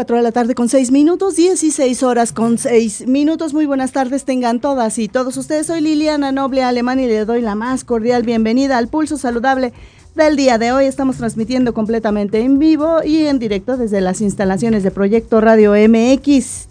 [0.00, 3.52] Cuatro de la tarde con seis minutos, 16 horas con seis minutos.
[3.52, 5.66] Muy buenas tardes tengan todas y todos ustedes.
[5.66, 9.74] Soy Liliana Noble Alemán y le doy la más cordial bienvenida al Pulso Saludable
[10.14, 10.86] del día de hoy.
[10.86, 16.68] Estamos transmitiendo completamente en vivo y en directo desde las instalaciones de Proyecto Radio MX.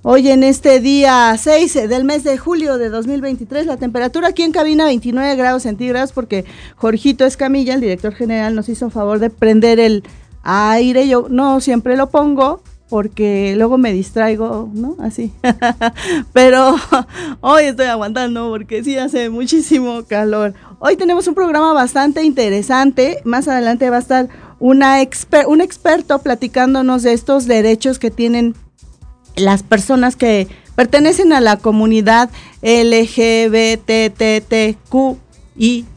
[0.00, 4.52] Hoy en este día 6 del mes de julio de 2023, la temperatura aquí en
[4.52, 6.46] cabina 29 grados centígrados porque
[6.76, 10.02] Jorgito Escamilla, el director general, nos hizo favor de prender el
[10.42, 11.06] aire.
[11.06, 14.96] Yo no siempre lo pongo porque luego me distraigo, ¿no?
[14.98, 15.32] Así.
[16.34, 16.74] Pero
[17.40, 20.52] hoy estoy aguantando porque sí hace muchísimo calor.
[20.80, 23.22] Hoy tenemos un programa bastante interesante.
[23.24, 24.28] Más adelante va a estar
[24.58, 28.54] un experto platicándonos de estos derechos que tienen
[29.36, 32.28] las personas que pertenecen a la comunidad
[32.62, 33.70] LGBTTQ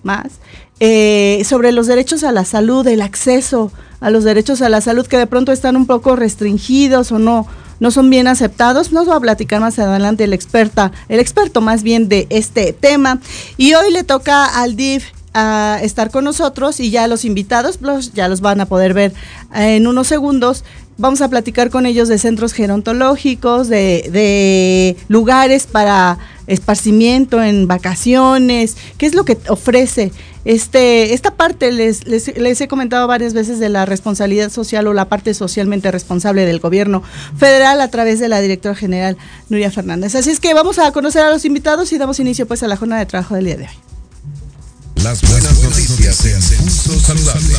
[0.03, 0.39] más,
[0.79, 3.71] eh, sobre los derechos a la salud, el acceso
[4.03, 7.47] a los derechos a la salud que de pronto están un poco restringidos o no,
[7.79, 8.91] no son bien aceptados.
[8.91, 13.19] Nos va a platicar más adelante el experta, el experto más bien de este tema.
[13.55, 18.13] Y hoy le toca al DIF a estar con nosotros y ya los invitados los,
[18.13, 19.13] ya los van a poder ver
[19.55, 20.65] en unos segundos.
[21.03, 26.17] Vamos a platicar con ellos de centros gerontológicos, de, lugares para
[26.47, 30.13] esparcimiento en vacaciones, qué es lo que ofrece
[30.45, 35.09] este, esta parte les, les, he comentado varias veces de la responsabilidad social o la
[35.09, 37.03] parte socialmente responsable del gobierno
[37.37, 39.17] federal a través de la directora general
[39.49, 40.15] Nuria Fernández.
[40.15, 42.77] Así es que vamos a conocer a los invitados y damos inicio pues a la
[42.77, 45.03] jornada de trabajo del día de hoy.
[45.03, 47.55] Las buenas noticias en Pulso Saludable.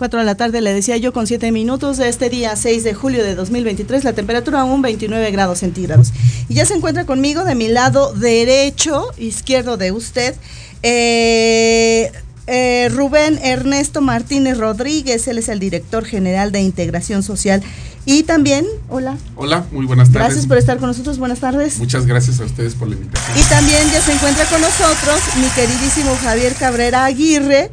[0.00, 2.94] 4 de la tarde, le decía yo, con 7 minutos de este día 6 de
[2.94, 6.14] julio de 2023, la temperatura aún 29 grados centígrados.
[6.48, 10.34] Y ya se encuentra conmigo de mi lado derecho, izquierdo de usted,
[10.82, 12.10] eh,
[12.46, 17.62] eh, Rubén Ernesto Martínez Rodríguez, él es el director general de Integración Social.
[18.06, 19.18] Y también, hola.
[19.36, 20.28] Hola, muy buenas tardes.
[20.28, 21.78] Gracias por estar con nosotros, buenas tardes.
[21.78, 23.38] Muchas gracias a ustedes por la invitación.
[23.38, 27.70] Y también ya se encuentra con nosotros mi queridísimo Javier Cabrera Aguirre,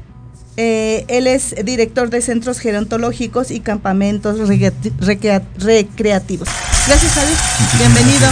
[0.57, 6.47] eh, él es director de centros gerontológicos y campamentos recreativos.
[6.87, 7.37] Gracias, Javier.
[7.77, 8.27] Bienvenido.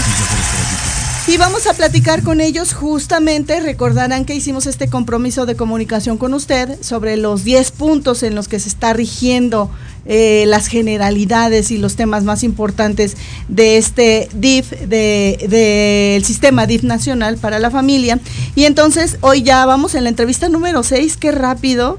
[1.27, 6.35] Y vamos a platicar con ellos justamente, recordarán que hicimos este compromiso de comunicación con
[6.35, 9.71] usted sobre los 10 puntos en los que se está rigiendo
[10.05, 13.17] eh, las generalidades y los temas más importantes
[13.47, 18.19] de este DIF, del de, sistema DIF nacional para la familia.
[18.55, 21.97] Y entonces hoy ya vamos en la entrevista número 6, qué rápido,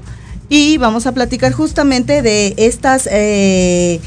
[0.49, 3.07] y vamos a platicar justamente de estas...
[3.11, 3.99] Eh,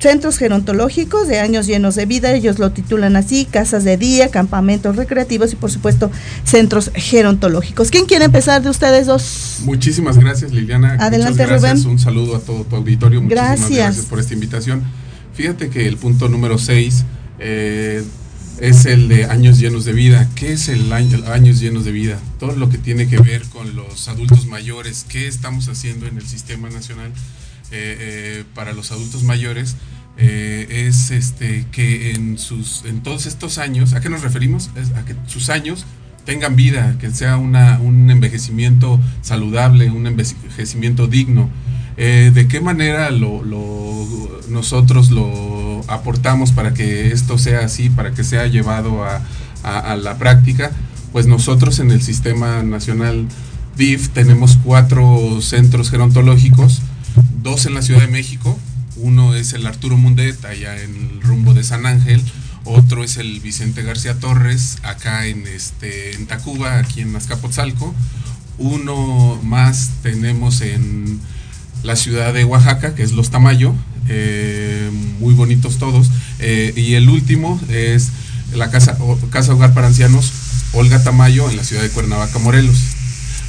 [0.00, 4.96] centros gerontológicos de años llenos de vida, ellos lo titulan así, casas de día, campamentos
[4.96, 6.10] recreativos y por supuesto
[6.44, 7.90] centros gerontológicos.
[7.90, 9.58] ¿Quién quiere empezar de ustedes dos?
[9.64, 10.94] Muchísimas gracias Liliana.
[10.94, 11.84] Adelante Muchas gracias.
[11.84, 11.92] Rubén.
[11.92, 13.20] Un saludo a todo tu auditorio.
[13.20, 13.78] Muchísimas gracias.
[13.78, 14.82] gracias por esta invitación.
[15.34, 17.04] Fíjate que el punto número 6
[17.38, 18.02] eh,
[18.60, 20.28] es el de años llenos de vida.
[20.34, 22.18] ¿Qué es el año, años llenos de vida?
[22.38, 25.06] Todo lo que tiene que ver con los adultos mayores.
[25.08, 27.12] ¿Qué estamos haciendo en el sistema nacional?
[27.72, 29.76] Eh, eh, para los adultos mayores
[30.18, 34.70] eh, es este que en sus en todos estos años, ¿a qué nos referimos?
[34.96, 35.86] A que sus años
[36.24, 41.48] tengan vida, que sea una, un envejecimiento saludable, un envejecimiento digno.
[42.02, 43.10] Eh, ¿De qué manera
[44.48, 50.70] nosotros lo aportamos para que esto sea así, para que sea llevado a, la práctica?
[51.12, 53.26] Pues nosotros en el Sistema Nacional
[53.76, 56.80] DIF tenemos cuatro centros gerontológicos,
[57.42, 58.58] dos en la Ciudad de México,
[58.96, 62.22] uno es el Arturo Mundet, allá en el rumbo de San Ángel,
[62.64, 67.94] otro es el Vicente García Torres, acá en, este, en Tacuba, aquí en Azcapotzalco,
[68.56, 71.20] Uno más tenemos en
[71.82, 73.74] la ciudad de Oaxaca, que es Los Tamayo,
[74.08, 76.10] eh, muy bonitos todos.
[76.38, 78.10] Eh, y el último es
[78.54, 78.98] la casa,
[79.30, 80.32] casa Hogar para Ancianos
[80.72, 82.78] Olga Tamayo en la ciudad de Cuernavaca, Morelos.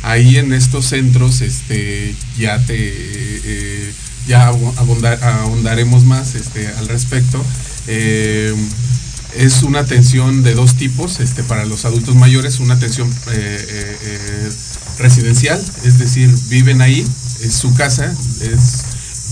[0.03, 3.93] Ahí en estos centros este, ya te eh,
[4.27, 7.43] ya ahondaremos más este, al respecto.
[7.87, 13.09] es una atención de dos tipos este, para los adultos mayores, una atención
[14.99, 17.05] residencial, es decir, viven ahí,
[17.43, 18.85] es su casa, es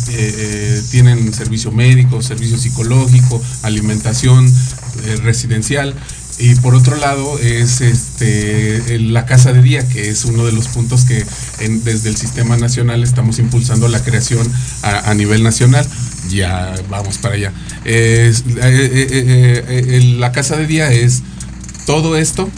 [0.07, 5.93] eh, eh, tienen servicio médico, servicio psicológico, alimentación eh, residencial.
[6.39, 10.69] Y por otro lado es este, la casa de día, que es uno de los
[10.69, 11.25] puntos que
[11.83, 14.49] desde el sistema nacional estamos impulsando la creación
[14.81, 15.85] a, nivel nacional.
[16.29, 17.53] Ya vamos para allá.
[20.17, 21.23] la casa de día es
[21.85, 22.49] todo esto,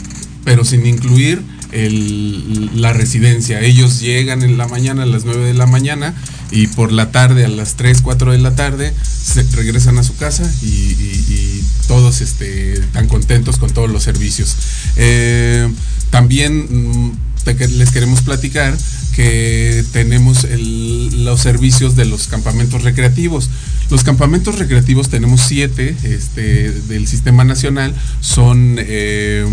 [0.44, 3.60] pero sin incluir la residencia.
[3.60, 6.14] Ellos llegan en la mañana a las 9 de la mañana
[6.50, 10.14] y por la tarde a las 3, 4 de la tarde se regresan a su
[10.16, 14.56] casa y, todos este, están contentos con todos los servicios.
[14.96, 15.68] Eh,
[16.10, 17.12] también mm,
[17.44, 18.76] les queremos platicar
[19.14, 23.50] que tenemos los servicios de los campamentos recreativos.
[23.90, 29.44] Los campamentos recreativos tenemos siete este, del sistema nacional, son, eh,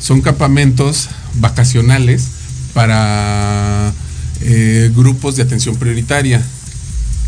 [0.00, 2.28] son campamentos vacacionales
[2.72, 3.92] para
[4.40, 6.42] eh, grupos de atención prioritaria,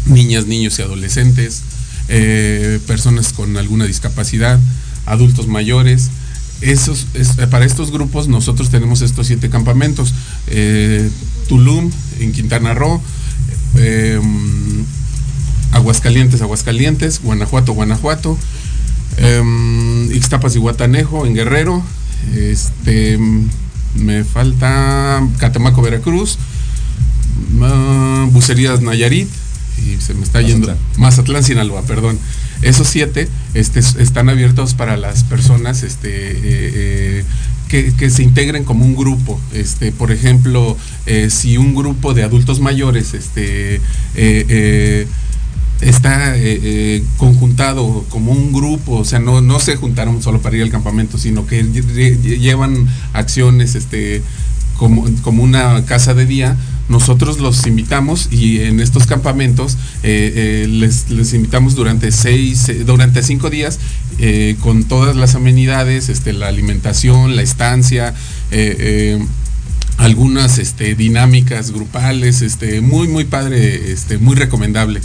[0.07, 1.63] niñas, niños y adolescentes,
[2.09, 4.59] eh, personas con alguna discapacidad,
[5.07, 6.11] adultos mayores.
[6.63, 7.07] Esos,
[7.51, 10.15] para estos grupos nosotros tenemos estos siete campamentos.
[10.47, 11.11] Eh,
[11.49, 13.03] Tulum, en Quintana Roo,
[13.77, 14.85] em,
[15.73, 18.39] Aguascalientes, Aguascalientes, Guanajuato, Guanajuato,
[19.17, 21.83] em, Ixtapas y Guatanejo, en Guerrero,
[22.35, 23.19] este,
[23.95, 26.39] me falta Catemaco, Veracruz,
[28.31, 29.29] Bucerías Nayarit
[29.79, 32.19] y se me está yendo Mazatlán, Sinaloa, perdón.
[32.63, 37.25] Esos siete este, están abiertos para las personas este, eh,
[37.73, 39.41] eh, que, se integren como un grupo.
[39.53, 40.77] Este, por ejemplo,
[41.07, 43.81] eh, si un grupo de adultos mayores este,
[45.83, 46.35] está
[47.17, 51.19] conjuntado como un grupo, o sea, no, no se juntaron solo para ir al campamento,
[51.19, 54.23] sino que llevan acciones este,
[54.77, 56.57] como, como una casa de día,
[56.89, 63.23] nosotros los invitamos y en estos campamentos eh, eh, les, invitamos durante seis, eh, durante
[63.23, 63.79] cinco días
[64.61, 68.15] con todas las amenidades, este, la alimentación, la estancia,
[69.97, 75.01] algunas este, dinámicas grupales, este, muy, muy padre, este, muy recomendable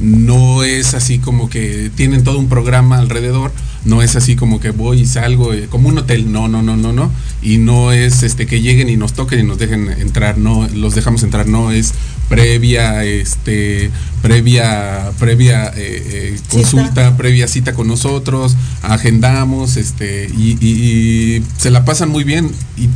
[0.00, 3.52] no es así como que tienen todo un programa alrededor,
[3.84, 6.76] no es así como que voy y salgo eh, como un hotel, no, no, no,
[6.76, 7.10] no, no,
[7.42, 10.94] y no es este que lleguen y nos toquen y nos dejen entrar, no, los
[10.94, 11.92] dejamos entrar, no es
[12.28, 13.90] previa, este,
[14.22, 21.84] previa, previa eh, eh, consulta, previa cita con nosotros, agendamos, este, y, y, se la
[21.84, 22.88] pasan muy bien y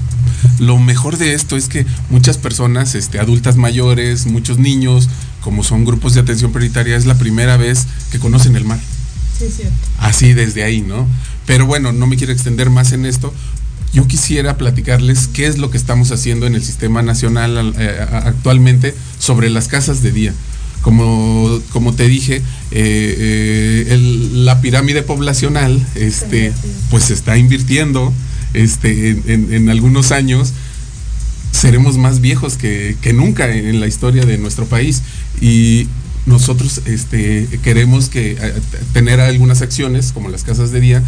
[0.58, 5.08] lo mejor de esto es que muchas personas, este, adultas mayores, muchos niños,
[5.44, 8.80] como son grupos de atención prioritaria, es la primera vez que conocen el mar.
[9.38, 9.64] Sí, sí.
[9.98, 11.06] Así desde ahí, ¿no?
[11.46, 13.32] Pero bueno, no me quiero extender más en esto.
[13.92, 18.94] Yo quisiera platicarles qué es lo que estamos haciendo en el sistema nacional eh, actualmente
[19.18, 20.32] sobre las casas de día.
[20.80, 22.42] Como, como te dije, eh,
[23.90, 26.52] eh, la pirámide poblacional este,
[26.90, 28.14] pues se está invirtiendo
[28.54, 30.54] este, en, en algunos años
[31.54, 35.02] seremos más viejos que, nunca en la historia de nuestro país
[35.44, 35.88] y
[36.24, 38.54] nosotros este, queremos que, eh,
[38.94, 41.02] tener algunas acciones como las casas de día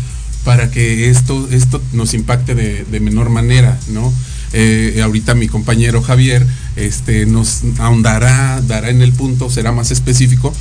[0.44, 4.12] para que esto, esto nos impacte de, menor manera, ¿no?
[4.52, 10.52] Eh, ahorita mi compañero Javier este, nos ahondará, dará en el punto, será más específico,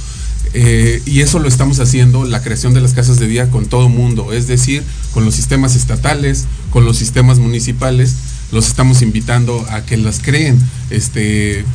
[0.53, 3.89] eh, y eso lo estamos haciendo, la creación de las casas de día con todo
[3.89, 8.15] mundo, es decir, con los sistemas estatales, con los sistemas municipales,
[8.53, 10.57] los estamos invitando a que las creen.
[10.89, 11.65] Este,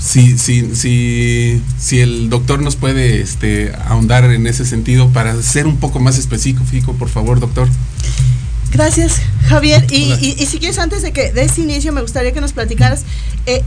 [0.00, 5.66] si, si, si, si el doctor nos puede este, ahondar en ese sentido para ser
[5.66, 7.68] un poco más específico, por favor, doctor.
[8.72, 9.84] Gracias, Javier.
[9.90, 13.04] Y, y, si quieres, antes de que de ese inicio, me gustaría que nos platicaras
[13.46, 13.62] eh,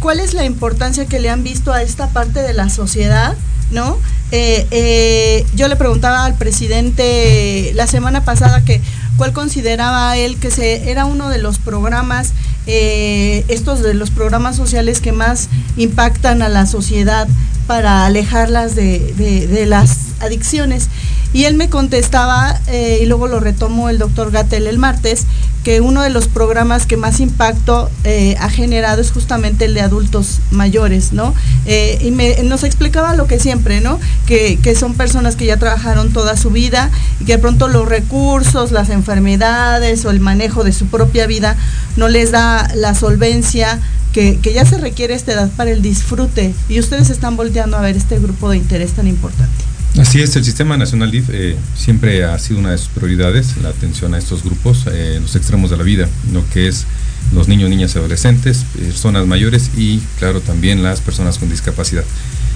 [0.00, 3.36] cuál es la importancia que le han visto a esta parte de la sociedad,
[3.70, 3.98] ¿no?
[4.30, 8.80] Eh, eh, yo le preguntaba al presidente la semana pasada que
[9.16, 12.32] cuál consideraba él que se, era uno de los programas,
[12.70, 15.48] eh, estos de los programas sociales que más
[15.78, 17.26] impactan a la sociedad
[17.66, 20.88] para alejarlas de, las adicciones.
[21.32, 25.26] Y él me contestaba, eh, y luego lo retomó el doctor Gatel el martes,
[25.62, 29.82] que uno de los programas que más impacto eh, ha generado es justamente el de
[29.82, 31.34] adultos mayores, ¿no?
[31.66, 34.00] Eh, y me, nos explicaba lo que siempre, ¿no?
[34.26, 37.86] Que, que, son personas que ya trabajaron toda su vida y que de pronto los
[37.86, 41.56] recursos, las enfermedades o el manejo de su propia vida
[41.96, 43.80] no les da la solvencia
[44.12, 46.54] que, que ya se requiere a esta edad para el disfrute.
[46.70, 49.77] Y ustedes están volteando a ver este grupo de interés tan importante.
[49.98, 53.70] Así es, el Sistema Nacional DIF eh, siempre ha sido una de sus prioridades, la
[53.70, 56.86] atención a estos grupos eh, los extremos de la vida, lo que es
[57.34, 62.04] los niños, niñas y adolescentes, personas mayores y, claro, también las personas con discapacidad.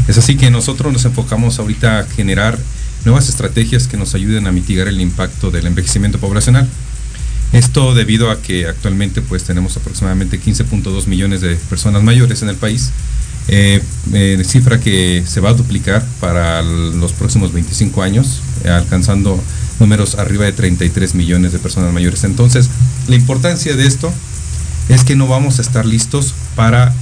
[0.07, 2.59] Es así que nosotros nos enfocamos ahorita a generar
[3.05, 6.69] nuevas estrategias que nos ayuden a mitigar el impacto del envejecimiento poblacional.
[7.53, 12.57] Esto debido a que actualmente pues tenemos aproximadamente 15.2 millones de personas mayores en el
[12.57, 12.93] país,
[13.49, 13.83] eh,
[14.13, 19.43] eh, cifra que se va a duplicar para los próximos 25 años, eh, alcanzando
[19.81, 22.23] números arriba de 33 millones de personas mayores.
[22.25, 22.71] Entonces,
[23.09, 24.13] la importancia de esto
[24.89, 26.95] es que no vamos a estar listos para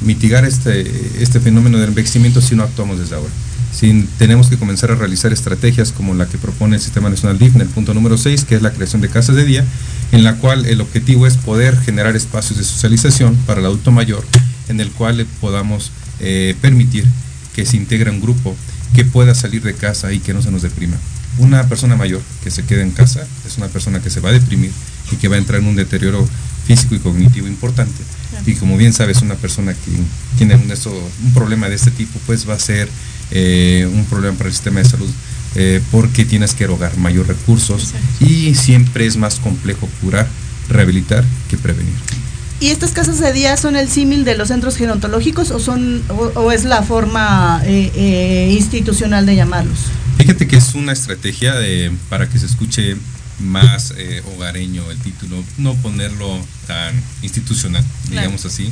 [0.00, 3.30] mitigar este, este fenómeno del envejecimiento si no actuamos desde ahora.
[3.72, 7.54] Si tenemos que comenzar a realizar estrategias como la que propone el Sistema Nacional DIF
[7.54, 9.64] en el punto número 6, que es la creación de casas de día,
[10.10, 14.24] en la cual el objetivo es poder generar espacios de socialización para el adulto mayor
[14.70, 17.04] en el cual podamos eh, permitir
[17.54, 18.56] que se integre un grupo
[18.94, 20.96] que pueda salir de casa y que no se nos deprima.
[21.38, 24.32] Una persona mayor que se quede en casa es una persona que se va a
[24.32, 24.72] deprimir
[25.12, 26.26] y que va a entrar en un deterioro
[26.66, 28.02] físico y cognitivo importante.
[28.46, 29.90] Y como bien sabes, una persona que
[30.38, 32.88] tiene un, un problema de este tipo, pues va a ser
[33.30, 35.10] eh, un problema para el sistema de salud
[35.56, 40.28] eh, porque tienes que erogar mayor recursos y siempre es más complejo curar,
[40.68, 41.94] rehabilitar que prevenir.
[42.60, 46.52] ¿Y estas casas de día son el símil de los centros gerontológicos o son o,
[46.52, 49.78] es la forma eh, eh, institucional de llamarlos?
[50.18, 52.96] Fíjate que es una estrategia de, para que se escuche
[53.38, 58.70] más eh, hogareño el título, no ponerlo tan institucional, digamos así.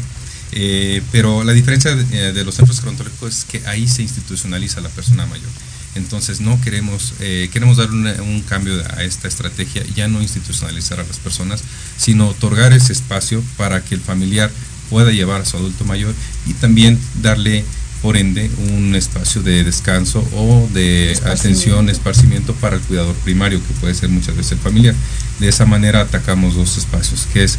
[1.11, 5.25] pero la diferencia de, de los centros gerontológicos es que ahí se institucionaliza la persona
[5.25, 5.49] mayor.
[5.95, 11.05] Entonces no queremos, eh, queremos dar un cambio a esta estrategia, ya no institucionalizar a
[11.05, 11.63] las personas,
[11.97, 14.51] sino otorgar ese espacio para que el familiar
[14.91, 16.15] pueda llevar a su adulto mayor
[16.47, 17.65] y también darle
[18.01, 23.75] por ende un espacio de descanso o de atención, esparcimiento para el cuidador primario, que
[23.81, 24.95] puede ser muchas veces el familiar.
[25.41, 27.59] De esa manera atacamos dos espacios, que es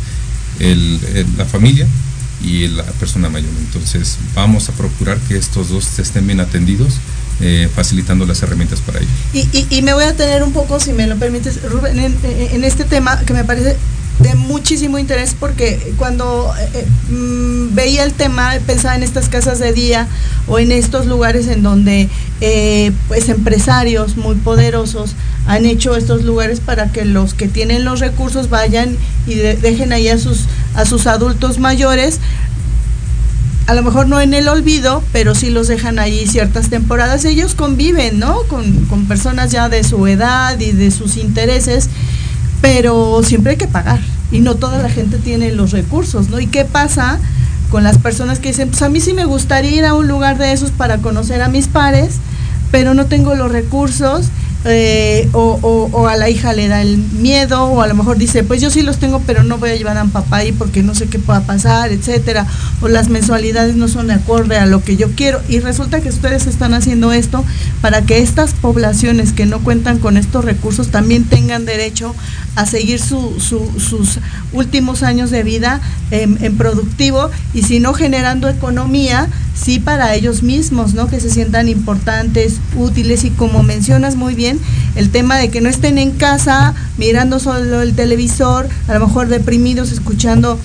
[1.37, 1.87] la familia
[2.41, 3.51] y la persona mayor.
[3.59, 6.93] Entonces vamos a procurar que estos dos estén bien atendidos
[7.41, 9.08] eh, facilitando las herramientas para ello.
[9.34, 13.17] Y, me voy a tener un poco, si me lo permites, Rubén, en, este tema
[13.25, 13.78] que me parece
[14.19, 19.60] de muchísimo interés porque cuando eh, eh, mm, veía el tema pensaba en estas casas
[19.60, 20.10] de día
[20.47, 22.10] o en estos lugares en donde
[23.08, 25.15] pues empresarios muy poderosos
[25.47, 30.10] han hecho estos lugares para que los que tienen los recursos vayan y dejen ahí
[30.10, 32.19] a sus a sus adultos mayores
[33.69, 37.23] a lo mejor no en el olvido, pero sí los dejan ahí ciertas temporadas.
[37.23, 38.41] Ellos conviven, ¿no?
[38.47, 41.88] Con, con, personas ya de su edad y de sus intereses,
[42.62, 43.99] pero siempre hay que pagar.
[44.32, 46.39] Y no toda la gente tiene los recursos, ¿no?
[46.39, 47.19] ¿Y qué pasa
[47.69, 50.39] con las personas que dicen, pues a mí sí me gustaría ir a un lugar
[50.39, 52.15] de esos para conocer a mis pares,
[52.71, 54.29] pero no tengo los recursos
[54.65, 58.62] eh, o, a la hija le da el miedo, o a lo mejor dice, pues
[58.62, 60.95] yo sí los tengo, pero no voy a llevar a mi papá ahí porque no
[60.95, 62.45] sé qué pueda pasar, etcétera,
[62.82, 65.41] o las mensualidades no son de acorde a lo que yo quiero.
[65.48, 67.45] Y resulta que ustedes están haciendo esto
[67.82, 72.15] para que estas poblaciones que no cuentan con estos recursos también tengan derecho
[72.55, 74.19] a seguir sus
[74.53, 75.81] últimos años de vida
[76.12, 81.07] en, productivo y si no generando economía, sí para ellos mismos, ¿no?
[81.07, 84.59] Que se sientan importantes, útiles y como mencionas muy bien,
[84.95, 89.27] el tema de que no estén en casa mirando solo el televisor, a lo mejor
[89.27, 90.59] deprimidos, escuchando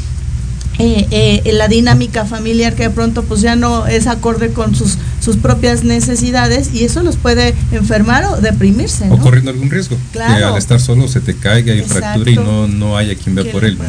[0.79, 4.99] eh, eh, la dinámica familiar que de pronto pues ya no es acorde con sus,
[5.21, 9.09] sus propias necesidades y eso los puede enfermar o deprimirse.
[9.11, 9.97] O corriendo algún riesgo.
[10.13, 10.37] Claro.
[10.37, 13.51] Que al estar solo se te caiga y fractura y no, no haya quien vea
[13.53, 13.79] por él.
[13.79, 13.85] ¿no?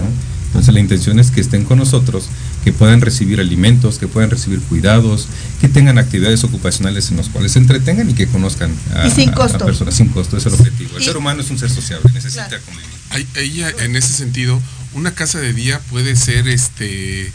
[0.55, 2.29] Entonces la intención es que estén con nosotros,
[2.63, 5.27] que puedan recibir alimentos, que puedan recibir cuidados,
[5.59, 9.65] que tengan actividades ocupacionales en las cuales se entretengan y que conozcan a, sin costo.
[9.65, 10.97] personas sin costo, es el objetivo.
[10.97, 12.87] El ser humano es un ser sociable, necesita convivir.
[13.09, 14.61] Ahí, en ese sentido,
[14.95, 17.31] una casa de día puede ser este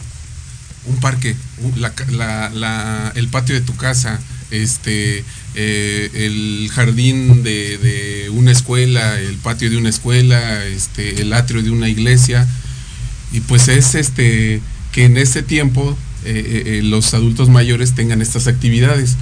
[0.87, 1.37] un parque,
[3.15, 4.19] el patio de tu casa,
[4.51, 5.23] este,
[5.55, 11.71] eh, el jardín de, una escuela, el patio de una escuela, este, el atrio de
[11.71, 12.49] una iglesia,
[13.31, 18.47] y pues es este que en ese tiempo eh, eh, los adultos mayores tengan estas
[18.47, 19.17] actividades.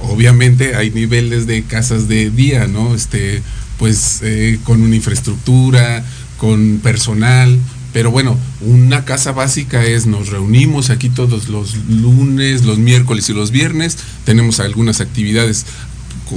[0.00, 2.94] obviamente hay niveles de casas de día, ¿no?
[2.94, 3.42] Este,
[3.78, 4.22] pues
[4.64, 6.02] con una infraestructura,
[6.38, 7.58] con personal,
[7.92, 13.32] pero bueno, una casa básica es nos reunimos aquí todos los lunes, los miércoles y
[13.32, 15.64] los viernes, tenemos algunas actividades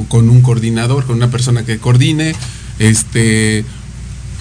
[0.07, 2.33] con un coordinador, con una persona que coordine,
[2.77, 3.65] este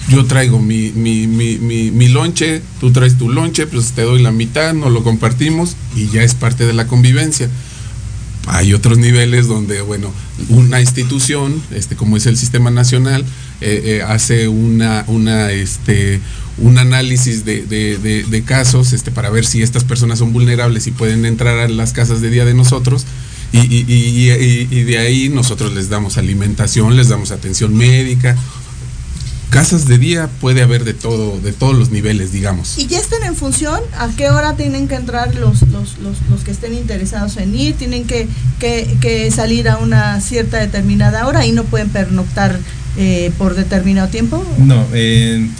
[0.07, 4.31] yo traigo mi, mi, mi, mi, lonche, tú traes tu lonche, pues te doy la
[4.31, 7.49] mitad, nos lo compartimos y ya es parte de la convivencia.
[8.47, 10.11] Hay otros niveles donde, bueno,
[10.47, 13.23] una institución, este, como es el Sistema Nacional,
[13.61, 16.21] eh, eh, hace una, una, este,
[16.57, 21.25] un análisis de, de, casos este, para ver si estas personas son vulnerables y pueden
[21.25, 23.05] entrar a las casas de día de nosotros.
[23.51, 28.37] Y, y, de ahí nosotros les damos alimentación, les damos atención médica,
[29.49, 32.77] casas de día puede haber de todo, de todos los niveles, digamos.
[32.77, 33.79] ¿Y ya están en función?
[33.97, 37.75] ¿A qué hora tienen que entrar los, los, los, que estén interesados en ir?
[37.75, 38.27] ¿Tienen que,
[38.59, 42.59] que, salir a una cierta determinada hora y no pueden pernoctar
[42.97, 44.45] eh, por determinado tiempo?
[44.57, 45.51] No, el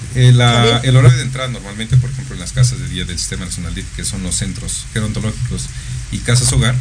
[0.95, 3.85] horario de entrada normalmente, por ejemplo, en las casas de día del Sistema Nacional DIF,
[3.95, 5.67] que son los centros gerontológicos
[6.11, 6.75] y casas hogar,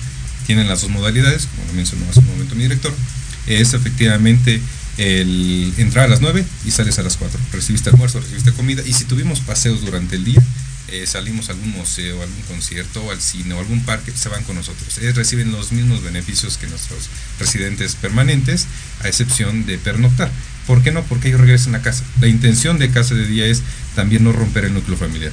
[0.46, 2.92] tienen las dos modalidades, como lo mencionó hace un momento mi director,
[3.46, 4.60] es efectivamente
[4.96, 7.38] el entrar a las 9 y sales a las 4.
[7.52, 10.42] Recibiste almuerzo, recibiste comida y si tuvimos paseos durante el día,
[10.90, 14.44] eh, salimos a algún museo, algún concierto o al cine o algún parque, se van
[14.44, 14.98] con nosotros.
[14.98, 18.66] Ellos reciben los mismos beneficios que nuestros residentes permanentes,
[19.02, 20.30] a excepción de pernoctar.
[20.66, 21.02] ¿Por qué no?
[21.04, 22.04] Porque ellos regresan a casa.
[22.20, 23.62] La intención de casa de día es
[23.94, 25.32] también no romper el núcleo familiar.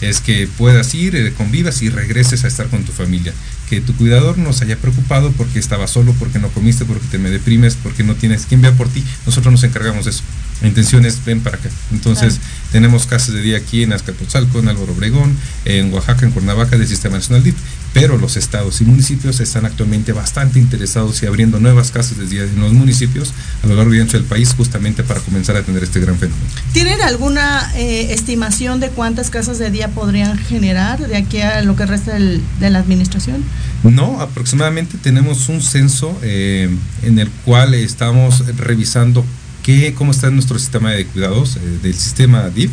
[0.00, 3.32] Es que puedas ir, eh, convivas y regreses a estar con tu familia
[3.68, 7.18] que tu cuidador no se haya preocupado porque estaba solo, porque no comiste, porque te
[7.18, 9.04] me deprimes, porque no tienes quien vea por ti.
[9.26, 10.22] Nosotros nos encargamos de eso.
[10.62, 11.68] La intención es ven para acá.
[11.92, 12.40] Entonces,
[12.72, 16.86] tenemos casas de día aquí en Azcapotzalco, en Álvaro Obregón, en Oaxaca, en Cuernavaca del
[16.86, 17.56] Sistema Nacional DIF.
[17.92, 22.42] Pero los estados y municipios están actualmente bastante interesados y abriendo nuevas casas de día
[22.42, 23.32] en los municipios
[23.64, 26.44] a lo largo y ancho del país, justamente para comenzar a atender este gran fenómeno.
[26.72, 31.74] ¿Tienen alguna eh, estimación de cuántas casas de día podrían generar de aquí a lo
[31.76, 33.42] que resta de la administración?
[33.82, 36.68] No, aproximadamente tenemos un censo eh,
[37.02, 39.24] en el cual estamos revisando
[39.96, 42.70] cómo está nuestro sistema de cuidados eh, del sistema DIF.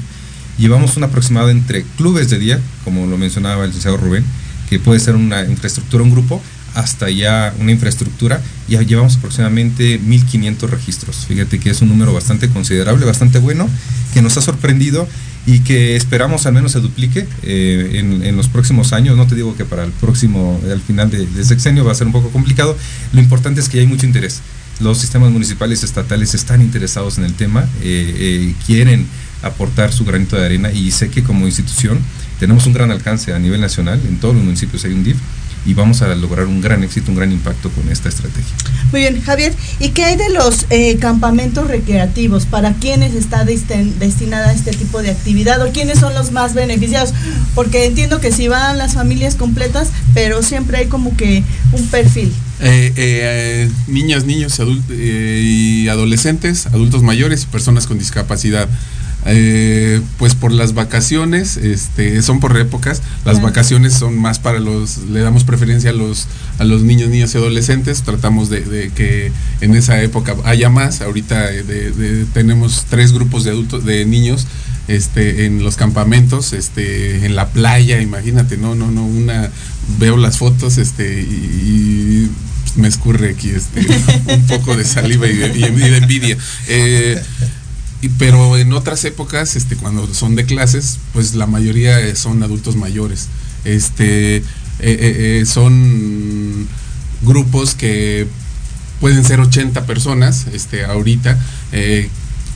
[0.59, 4.23] Llevamos un aproximado entre clubes de día, como lo mencionaba el licenciado Rubén,
[4.69, 6.39] que puede ser una infraestructura, un grupo,
[6.75, 11.25] hasta ya una infraestructura, ya llevamos aproximadamente 1.500 registros.
[11.27, 13.67] Fíjate que es un número bastante considerable, bastante bueno,
[14.13, 15.07] que nos ha sorprendido
[15.45, 19.17] y que esperamos al menos se duplique eh, en, los próximos años.
[19.17, 22.13] No te digo que para el próximo, al final de, sexenio va a ser un
[22.13, 22.77] poco complicado.
[23.13, 24.41] Lo importante es que hay mucho interés.
[24.79, 29.05] Los sistemas municipales estatales están interesados en el tema, eh, eh, quieren
[29.41, 31.99] aportar su granito de arena y sé que como institución
[32.39, 35.17] tenemos un gran alcance a nivel nacional, en todos los municipios hay un DIF
[35.65, 38.53] y vamos a lograr un gran éxito, un gran impacto con esta estrategia.
[38.91, 42.45] Muy bien, Javier, ¿y qué hay de los eh, campamentos recreativos?
[42.45, 47.13] ¿Para quiénes está destinada este tipo de actividad o quiénes son los más beneficiados?
[47.55, 52.33] Porque entiendo que si van las familias completas, pero siempre hay como que un perfil.
[52.65, 58.69] Eh, eh, niñas, niños y adolescentes, adultos mayores y personas con discapacidad.
[59.25, 64.97] Eh, pues por las vacaciones, este, son por épocas, las vacaciones son más para los,
[65.09, 66.27] le damos preferencia a los,
[66.59, 71.53] a los niños, niñas y adolescentes, tratamos de, que en esa época haya más, ahorita
[71.53, 74.45] eh, tenemos tres grupos de adultos, de niños,
[74.89, 79.49] este, en los campamentos, este, en la playa, imagínate, no, no, no, una,
[79.99, 82.29] veo las fotos, este, y,
[82.75, 83.85] me escurre aquí, este,
[84.33, 86.37] un poco de saliva y de, envidia.
[86.67, 87.21] Eh,
[88.17, 93.29] pero en otras épocas, este, cuando son de clases, pues la mayoría son adultos mayores.
[93.63, 94.43] Este, eh,
[94.79, 96.67] eh, eh, son
[97.21, 98.27] grupos que
[98.99, 101.37] pueden ser 80 personas este, ahorita,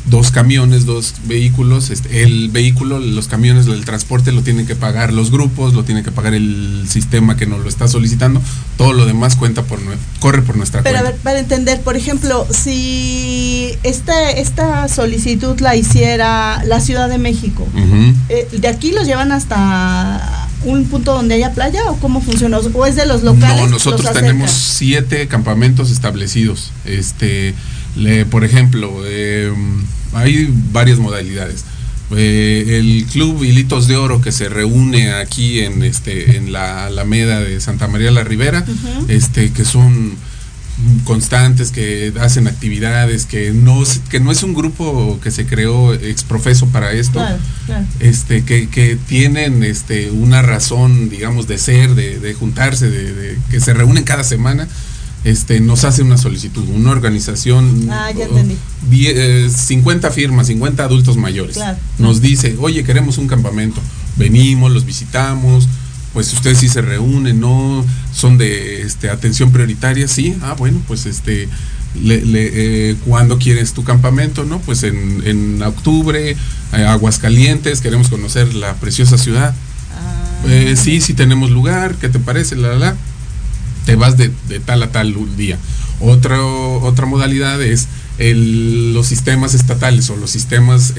[0.09, 1.89] dos camiones, dos vehículos.
[1.89, 6.03] Este, el vehículo, los camiones, el transporte lo tienen que pagar los grupos, lo tiene
[6.03, 8.41] que pagar el sistema que nos lo está solicitando.
[8.77, 9.79] Todo lo demás cuenta por
[10.19, 11.09] corre por nuestra Pero cuenta.
[11.09, 17.17] a ver, para entender, por ejemplo, si esta, esta solicitud la hiciera la Ciudad de
[17.17, 17.67] México,
[18.29, 22.57] eh, ¿de aquí los llevan hasta un punto donde haya playa o cómo funciona?
[22.57, 23.65] ¿O es de los locales?
[23.65, 26.71] No, nosotros tenemos siete campamentos establecidos.
[26.85, 27.53] Este,
[27.95, 29.51] le, por ejemplo, eh,
[30.17, 31.63] hay varias modalidades.
[32.15, 37.41] Eh, el Club Hilitos de Oro que se reúne aquí en este en la Alameda
[37.41, 38.65] de Santa María la Ribera,
[39.09, 40.15] este que son
[41.03, 46.67] constantes, que hacen actividades, que no, que no es un grupo que se creó exprofeso
[46.67, 47.19] para esto,
[47.99, 53.73] este, que, que, tienen este, una razón, digamos, de ser, de, juntarse, de, que se
[53.73, 54.67] reúnen cada semana
[55.23, 58.57] este, nos hace una solicitud, una organización, ah, ya entendí.
[59.49, 61.59] 50 firmas, 50 adultos mayores.
[61.97, 63.81] Nos dice, oye, queremos un campamento,
[64.15, 65.67] venimos, los visitamos,
[66.13, 67.85] pues ustedes sí se reúnen, ¿no?
[68.13, 71.49] Son de este, atención prioritaria, sí, ah, bueno, pues este,
[72.03, 74.43] le, eh, ¿cuándo quieres tu campamento?
[74.43, 74.59] ¿No?
[74.59, 79.53] Pues en, en octubre, eh, Aguascalientes, queremos conocer la preciosa ciudad.
[79.93, 80.47] Ah.
[80.47, 82.55] Eh, sí, sí tenemos lugar, ¿qué te parece?
[82.55, 82.95] La, la,
[83.87, 84.29] Te vas de,
[84.63, 85.57] tal a tal día.
[85.99, 87.87] Otra, otra modalidad es
[88.19, 90.93] los sistemas estatales o los sistemas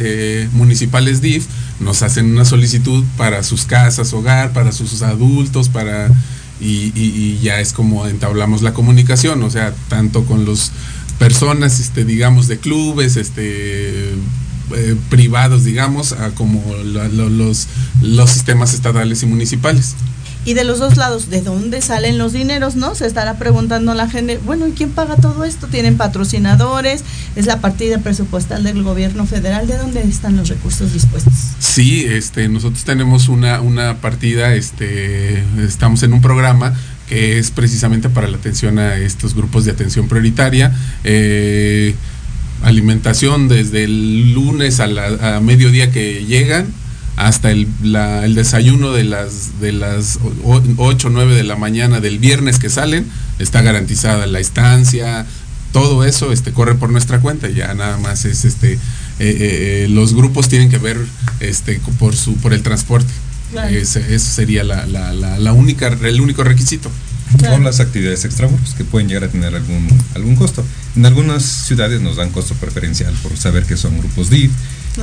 [0.52, 1.44] municipales DIF
[1.80, 6.10] nos hacen una solicitud para sus casas, hogar, para sus adultos, para
[6.60, 10.72] y, ya es como entablamos la comunicación, o sea, tanto con los
[11.18, 14.14] personas, este, digamos, de clubes, este,
[14.74, 17.68] eh, privados, digamos, como los,
[18.02, 19.94] los sistemas estatales y municipales.
[20.44, 22.74] Y de los dos lados, ¿de dónde salen los dineros?
[22.76, 22.94] ¿No?
[22.94, 25.66] Se estará preguntando la gente, bueno, ¿y quién paga todo esto?
[25.66, 27.04] ¿Tienen patrocinadores?
[27.36, 29.66] ¿Es la partida presupuestal del gobierno federal?
[29.66, 31.34] ¿De dónde están los recursos dispuestos?
[31.58, 36.74] Sí, este, nosotros tenemos una, una partida, este, estamos en un programa
[37.08, 40.74] que es precisamente para la atención a estos grupos de atención prioritaria.
[41.04, 41.94] Eh,
[42.62, 46.66] alimentación desde el lunes a, la, a mediodía que llegan
[47.18, 52.18] hasta el, el, desayuno de las, de las 8 o 9 de la mañana del
[52.18, 53.06] viernes que salen,
[53.40, 55.26] está garantizada la estancia,
[55.72, 58.78] todo eso este, corre por nuestra cuenta, ya nada más es este, eh,
[59.18, 60.96] eh, eh, los grupos tienen que ver
[61.40, 63.12] este, por, su, por el transporte.
[63.70, 66.90] Ese, sería la, la, la, única, el único requisito.
[67.40, 70.64] Son las actividades extramuros que pueden llegar a tener algún, algún costo.
[70.96, 74.52] En algunas ciudades nos dan costo preferencial por saber que son grupos DIF,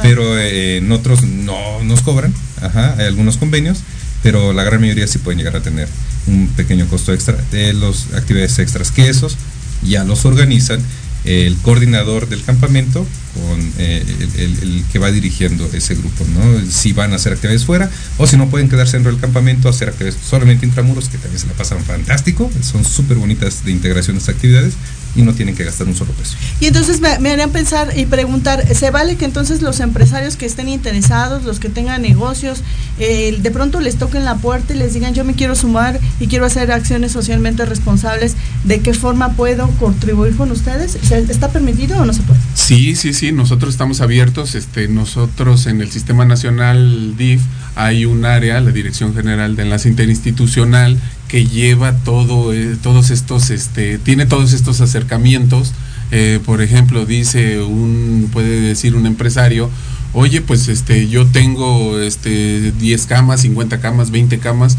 [0.01, 3.79] pero eh, en otros no nos cobran, Ajá, hay algunos convenios,
[4.23, 5.87] pero la gran mayoría sí pueden llegar a tener
[6.27, 9.37] un pequeño costo extra de las actividades extras que esos
[9.83, 10.81] ya los organizan
[11.25, 14.03] el coordinador del campamento con eh,
[14.37, 16.71] el, que va dirigiendo ese grupo, ¿no?
[16.71, 19.89] Si van a hacer actividades fuera o si no pueden quedarse dentro del campamento hacer
[19.89, 24.35] actividades solamente intramuros, que también se la pasan fantástico, son súper bonitas de integración estas
[24.35, 24.75] actividades,
[25.15, 26.35] y no tienen que gastar un solo peso.
[26.59, 30.69] Y entonces me, harían pensar y preguntar, ¿se vale que entonces los empresarios que estén
[30.69, 32.59] interesados, los que tengan negocios,
[32.99, 36.27] eh, de pronto les toquen la puerta y les digan yo me quiero sumar y
[36.27, 40.95] quiero hacer acciones socialmente responsables, ¿de qué forma puedo contribuir con ustedes?
[40.95, 42.39] ¿Está permitido o no se puede?
[42.53, 47.41] Sí, sí, sí, nosotros estamos abiertos, este, nosotros en el Sistema Nacional DIF
[47.75, 50.97] hay un área, la Dirección General de Enlace Interinstitucional,
[51.35, 55.73] que lleva todo, eh, todos estos, este, tiene todos estos acercamientos.
[56.11, 59.69] Eh, por ejemplo, dice un, puede decir un empresario,
[60.13, 64.77] oye, pues este, yo tengo este, 10 camas, 50 camas, 20 camas,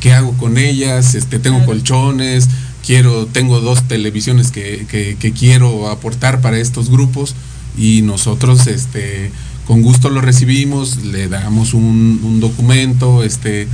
[0.00, 1.14] ¿qué hago con ellas?
[1.14, 2.50] Este, tengo colchones,
[2.84, 7.34] quiero, tengo dos televisiones que, que, quiero aportar para estos grupos
[7.78, 9.30] y nosotros este,
[9.66, 13.66] con gusto lo recibimos, le damos un, un documento, este,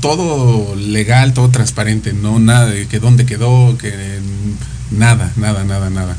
[0.00, 3.92] todo legal, todo transparente, no nada de que dónde quedó, que
[4.90, 6.16] nada, nada, nada, nada.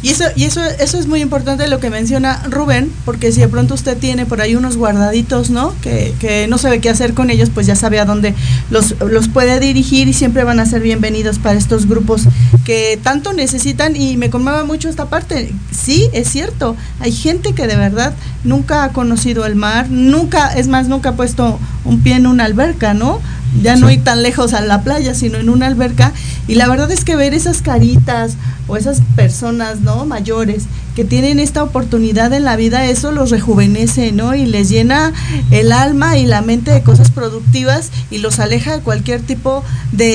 [0.00, 3.48] Y eso, y eso, eso es muy importante lo que menciona Rubén, porque si de
[3.48, 5.74] pronto usted tiene por ahí unos guardaditos, ¿no?
[5.82, 8.32] Que, que no sabe qué hacer con ellos, pues ya sabe a dónde
[8.70, 12.28] los, los puede dirigir y siempre van a ser bienvenidos para estos grupos
[12.64, 13.96] que tanto necesitan.
[13.96, 15.52] Y me conmueve mucho esta parte.
[15.72, 20.68] Sí, es cierto, hay gente que de verdad nunca ha conocido el mar, nunca, es
[20.68, 23.20] más, nunca ha puesto un pie en una alberca, ¿no?
[23.62, 26.12] Ya no ir tan lejos a la playa, sino en una alberca.
[26.46, 30.06] Y la verdad es que ver esas caritas o esas personas, ¿no?
[30.06, 34.34] Mayores que tienen esta oportunidad en la vida, eso los rejuvenece, ¿no?
[34.34, 35.12] Y les llena
[35.50, 40.06] el alma y la mente de cosas productivas y los aleja de cualquier tipo de,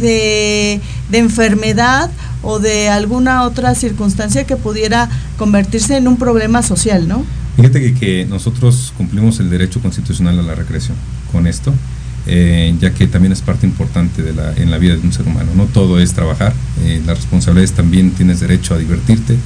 [0.00, 2.10] de, de enfermedad
[2.42, 7.24] o de alguna otra circunstancia que pudiera convertirse en un problema social, ¿no?
[7.56, 10.96] Fíjate que, que nosotros cumplimos el derecho constitucional a la recreación
[11.32, 11.72] con esto.
[12.28, 15.26] Eh, ya que también es parte importante de la, en la vida de un ser
[15.28, 15.52] humano.
[15.54, 19.36] No todo es trabajar, eh, las responsabilidades también tienes derecho a divertirte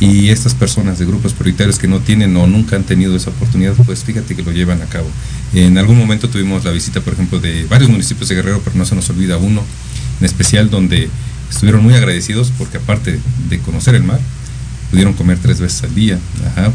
[0.00, 3.74] y estas personas de grupos prioritarios que no tienen o nunca han tenido esa oportunidad,
[3.84, 5.06] pues fíjate que lo llevan a cabo.
[5.52, 8.86] En algún momento tuvimos la visita, por ejemplo, de varios municipios de Guerrero, pero no
[8.86, 9.62] se nos olvida uno,
[10.20, 11.10] en especial donde
[11.50, 14.20] estuvieron muy agradecidos porque aparte de conocer el mar,
[14.90, 16.18] pudieron comer tres veces al día,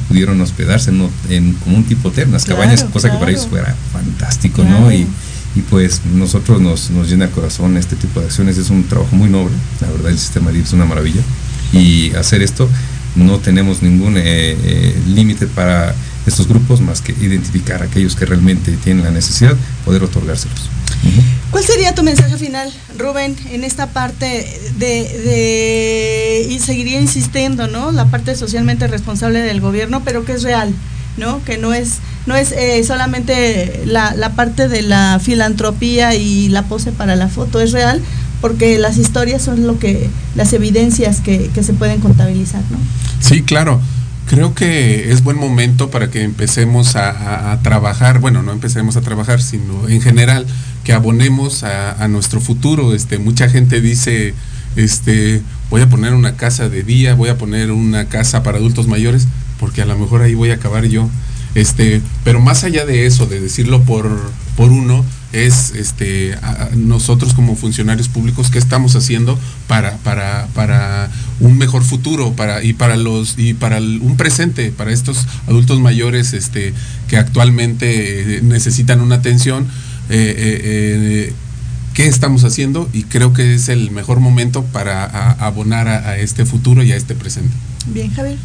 [0.08, 0.91] pudieron hospedarse
[1.30, 4.91] en, como un tipo hotel, las cabañas, cosa que para ellos fuera fantástico, ¿no?
[4.91, 5.08] Y,
[5.56, 9.15] y pues nosotros nos, nos llena el corazón este tipo de acciones, es un trabajo
[9.15, 11.22] muy noble, la verdad el sistema DIF es una maravilla
[11.72, 12.70] y hacer esto
[13.15, 18.26] no tenemos ningún eh, eh, límite para estos grupos más que identificar a aquellos que
[18.26, 20.70] realmente tienen la necesidad, poder otorgárselos.
[21.52, 27.91] ¿Cuál sería tu mensaje final, Rubén, en esta parte de, y seguiría insistiendo, ¿no?
[27.91, 30.74] La parte socialmente responsable del gobierno, pero que es real,
[31.18, 31.44] ¿no?
[31.46, 36.63] Que no es, no es eh, solamente la, la parte de la filantropía y la
[36.63, 38.01] pose para la foto, es real
[38.41, 42.77] porque las historias son lo que, las evidencias que, que se pueden contabilizar, ¿no?
[43.19, 43.81] Sí, claro.
[44.27, 49.41] Creo que es buen momento para que empecemos a, trabajar, bueno, no empecemos a trabajar,
[49.41, 50.47] sino en general
[50.83, 52.95] que abonemos a, nuestro futuro.
[52.95, 54.33] Este, mucha gente dice,
[54.75, 58.88] este, voy a poner una casa de día, voy a poner una casa para adultos
[58.88, 59.27] mayores,
[59.59, 61.07] porque a lo mejor ahí voy a acabar yo.
[61.56, 64.10] Este, pero más allá de eso, de decirlo por,
[64.58, 66.38] por uno, es este,
[66.76, 69.38] nosotros como funcionarios públicos qué estamos haciendo
[69.68, 74.94] para, para, para un mejor futuro para, y para los y para un presente para
[74.94, 76.74] estos adultos mayores este,
[77.10, 79.68] que actualmente necesitan una atención.
[80.10, 80.62] Eh, eh,
[81.28, 81.34] eh,
[81.96, 86.84] qué estamos haciendo y creo que es el mejor momento para abonar a este futuro
[86.84, 87.56] y a este presente.
[87.88, 88.38] Bien, Javier.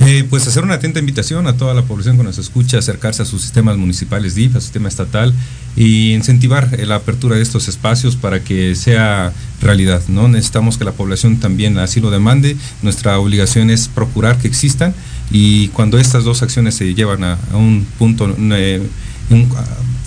[0.00, 3.24] Eh, pues hacer una atenta invitación a toda la población que nos escucha, acercarse a
[3.24, 5.32] sus sistemas municipales DIF, al sistema estatal
[5.76, 10.02] y incentivar eh, la apertura de estos espacios para que sea realidad.
[10.08, 10.28] ¿no?
[10.28, 12.56] Necesitamos que la población también así lo demande.
[12.82, 14.94] Nuestra obligación es procurar que existan
[15.30, 18.82] y cuando estas dos acciones se llevan a, un punto, eh,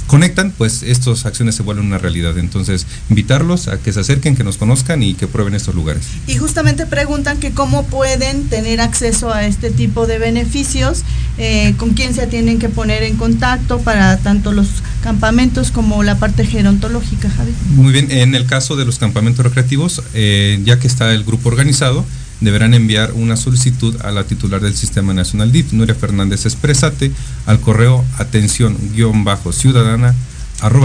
[0.07, 2.37] conectan, pues estas acciones se vuelven una realidad.
[2.37, 6.05] Entonces, invitarlos a que se acerquen, que nos conozcan y que prueben estos lugares.
[6.27, 11.03] Y justamente preguntan que cómo pueden tener acceso a este tipo de beneficios,
[11.37, 14.67] eh, con quién se tienen que poner en contacto para tanto los
[15.01, 17.51] campamentos como la parte gerontológica, Javi.
[17.75, 21.49] Muy bien, en el caso de los campamentos recreativos, eh, ya que está el grupo
[21.49, 22.05] organizado,
[22.41, 27.11] deberán enviar una solicitud a la titular del Sistema Nacional DIF, Nuria Fernández Expresate,
[27.45, 30.15] al correo atención-ciudadana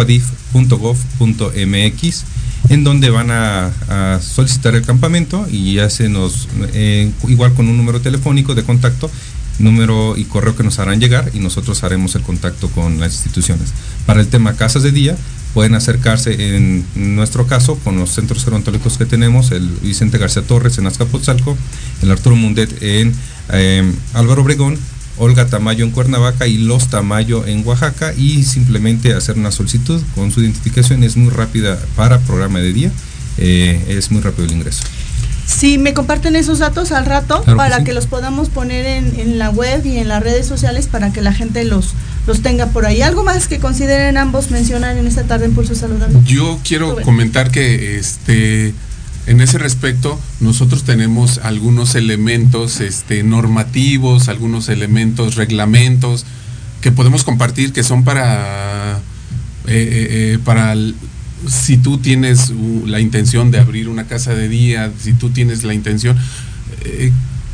[0.07, 1.05] dif.gov.mx
[2.69, 3.71] en donde van a,
[4.21, 9.11] solicitar el campamento y ya se nos, eh, igual con un número telefónico de contacto,
[9.59, 13.73] número y correo que nos harán llegar y nosotros haremos el contacto con las instituciones.
[14.07, 15.17] Para el tema casas de día,
[15.55, 20.79] pueden acercarse en nuestro caso con los centros gerontológicos que tenemos, el Vicente García Torres
[20.79, 21.57] en Azcapotzalco,
[22.03, 23.13] el Arturo Mundet en
[23.53, 24.79] em, Álvaro Obregón,
[25.17, 30.31] Olga Tamayo en Cuernavaca y Los Tamayo en Oaxaca y simplemente hacer una solicitud con
[30.31, 32.93] su identificación es muy rápida para programa de día,
[33.37, 34.83] eh, es muy rápido el ingreso.
[35.51, 39.51] Si me comparten esos datos al rato para que, los podamos poner en, en, la
[39.51, 41.95] web y en las redes sociales para que la gente los,
[42.27, 43.03] los tenga por ahí.
[43.03, 46.19] ¿Algo más que consideren ambos mencionar en esta tarde en Pulso Saludable?
[46.25, 48.73] Yo quiero comentar que este
[49.27, 56.25] en ese respecto nosotros tenemos algunos elementos este, normativos, algunos elementos, reglamentos
[56.81, 58.99] que podemos compartir que son para,
[59.67, 60.75] eh, eh, eh, para
[61.49, 62.53] si tú tienes
[62.87, 66.17] la intención de abrir una casa de día, si tú tienes la intención,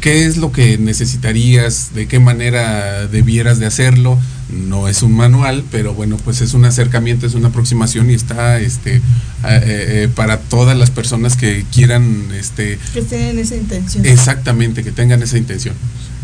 [0.00, 1.90] ¿qué es lo que necesitarías?
[1.94, 4.18] ¿De qué manera debieras de hacerlo?
[4.50, 8.60] No es un manual, pero bueno, pues es un acercamiento, es una aproximación y está
[8.60, 9.00] este,
[9.44, 12.28] eh, para todas las personas que quieran...
[12.38, 14.06] Este, que tengan esa intención.
[14.06, 15.74] Exactamente, que tengan esa intención.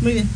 [0.01, 0.27] Muy bien.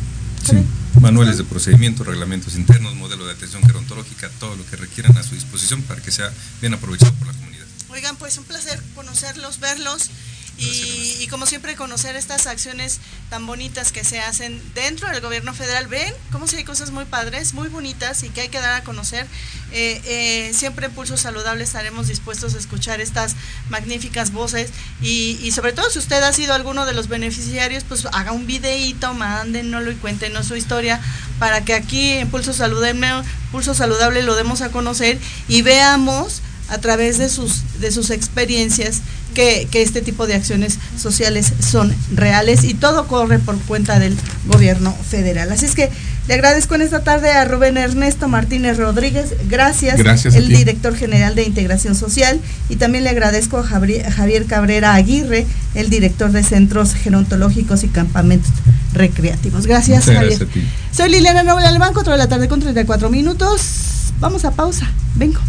[1.00, 5.34] Manuales de procedimiento, reglamentos internos, modelo de atención gerontológica, todo lo que requieran a su
[5.34, 7.66] disposición para que sea bien aprovechado por la comunidad.
[7.90, 10.10] Oigan, pues un placer conocerlos, verlos
[10.58, 13.00] y, como siempre conocer estas acciones
[13.30, 15.86] tan bonitas que se hacen dentro del gobierno federal.
[15.86, 18.82] Ven cómo si hay cosas muy padres, muy bonitas y que hay que dar a
[18.82, 19.26] conocer.
[19.70, 23.36] Eh, eh, siempre en Pulso Saludable estaremos dispuestos a escuchar estas
[23.68, 28.32] magníficas voces y, sobre todo si usted ha sido alguno de los beneficiarios, pues haga
[28.32, 31.00] un videíto, mándenoslo y cuéntenos su historia
[31.38, 36.78] para que aquí en Pulso Saludable, Pulso Saludable lo demos a conocer y veamos a
[36.78, 39.02] través de sus, de sus experiencias
[39.34, 44.16] que, este tipo de acciones sociales son reales y todo corre por cuenta del
[44.46, 45.52] gobierno federal.
[45.52, 45.90] Así es que
[46.26, 51.34] le agradezco en esta tarde a Rubén Ernesto Martínez Rodríguez, gracias, gracias el director general
[51.34, 56.94] de Integración Social, y también le agradezco a Javier Cabrera Aguirre, el director de Centros
[56.94, 58.50] Gerontológicos y Campamentos
[58.92, 59.66] Recreativos.
[59.66, 60.46] Gracias, Javier.
[60.92, 64.12] Soy Liliana Noble Alemán, 4 de la tarde con 34 minutos.
[64.20, 64.90] Vamos a pausa.
[65.14, 65.40] Vengo.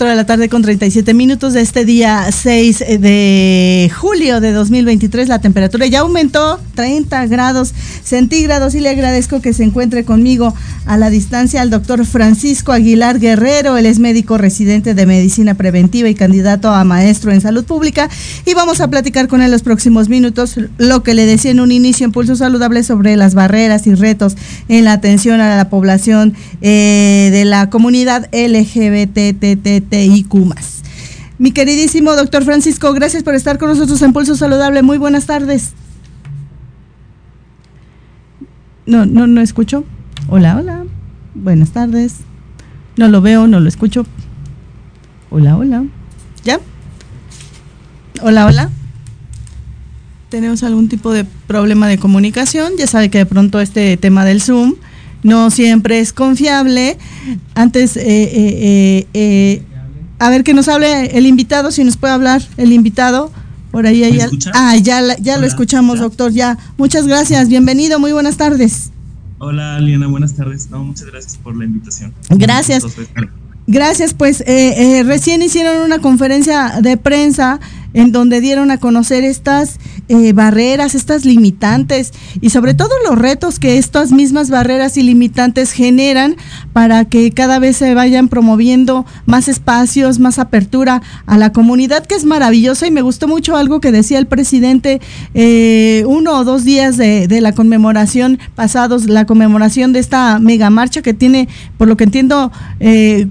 [0.00, 5.28] 4 de la tarde con 37 minutos de este día 6 de julio de 2023.
[5.28, 10.54] La temperatura ya aumentó 30 grados centígrados y le agradezco que se encuentre conmigo
[10.86, 13.76] a la distancia al doctor Francisco Aguilar Guerrero.
[13.76, 18.08] Él es médico residente de medicina preventiva y candidato a maestro en salud pública.
[18.46, 21.72] Y vamos a platicar con él los próximos minutos lo que le decía en un
[21.72, 24.36] inicio en Pulso Saludable sobre las barreras y retos
[24.68, 29.10] en la atención a la población eh, de la comunidad LGBTTIQ.
[31.38, 34.82] Mi queridísimo doctor Francisco, gracias por estar con nosotros en Pulso Saludable.
[34.82, 35.72] Muy buenas tardes.
[38.84, 39.84] No, no, no escucho.
[40.32, 40.84] Hola, hola.
[41.34, 42.18] Buenas tardes.
[42.96, 44.06] No lo veo, no lo escucho.
[45.28, 45.84] Hola, hola.
[46.44, 46.60] ¿Ya?
[48.22, 48.70] Hola, hola.
[50.28, 52.74] Tenemos algún tipo de problema de comunicación.
[52.78, 54.76] Ya sabe que de pronto este tema del Zoom
[55.24, 56.96] no siempre es confiable.
[57.56, 59.62] Antes, eh, eh, eh,
[60.20, 63.32] a ver que nos hable el invitado, si nos puede hablar el invitado.
[63.72, 64.20] Por ahí, ahí
[64.54, 66.30] ah, ya, ya lo escuchamos, doctor.
[66.30, 67.48] Ya, muchas gracias.
[67.48, 68.92] Bienvenido, muy buenas tardes.
[69.42, 70.68] Hola, Liana, buenas tardes.
[70.70, 72.12] muchas gracias por la invitación.
[72.28, 72.84] Gracias.
[73.66, 74.44] Gracias, pues
[75.06, 77.58] recién hicieron una conferencia de prensa
[77.94, 79.78] en donde dieron a conocer estas
[80.08, 85.72] eh, barreras, estas limitantes y sobre todo los retos que estas mismas barreras y limitantes
[85.72, 86.36] generan
[86.72, 92.14] para que cada vez se vayan promoviendo más espacios, más apertura a la comunidad, que
[92.14, 92.86] es maravillosa.
[92.86, 95.00] Y me gustó mucho algo que decía el presidente
[95.34, 101.00] eh, uno o dos días de, la conmemoración pasados, la conmemoración de esta mega marcha
[101.02, 103.28] que tiene, por lo que entiendo, eh,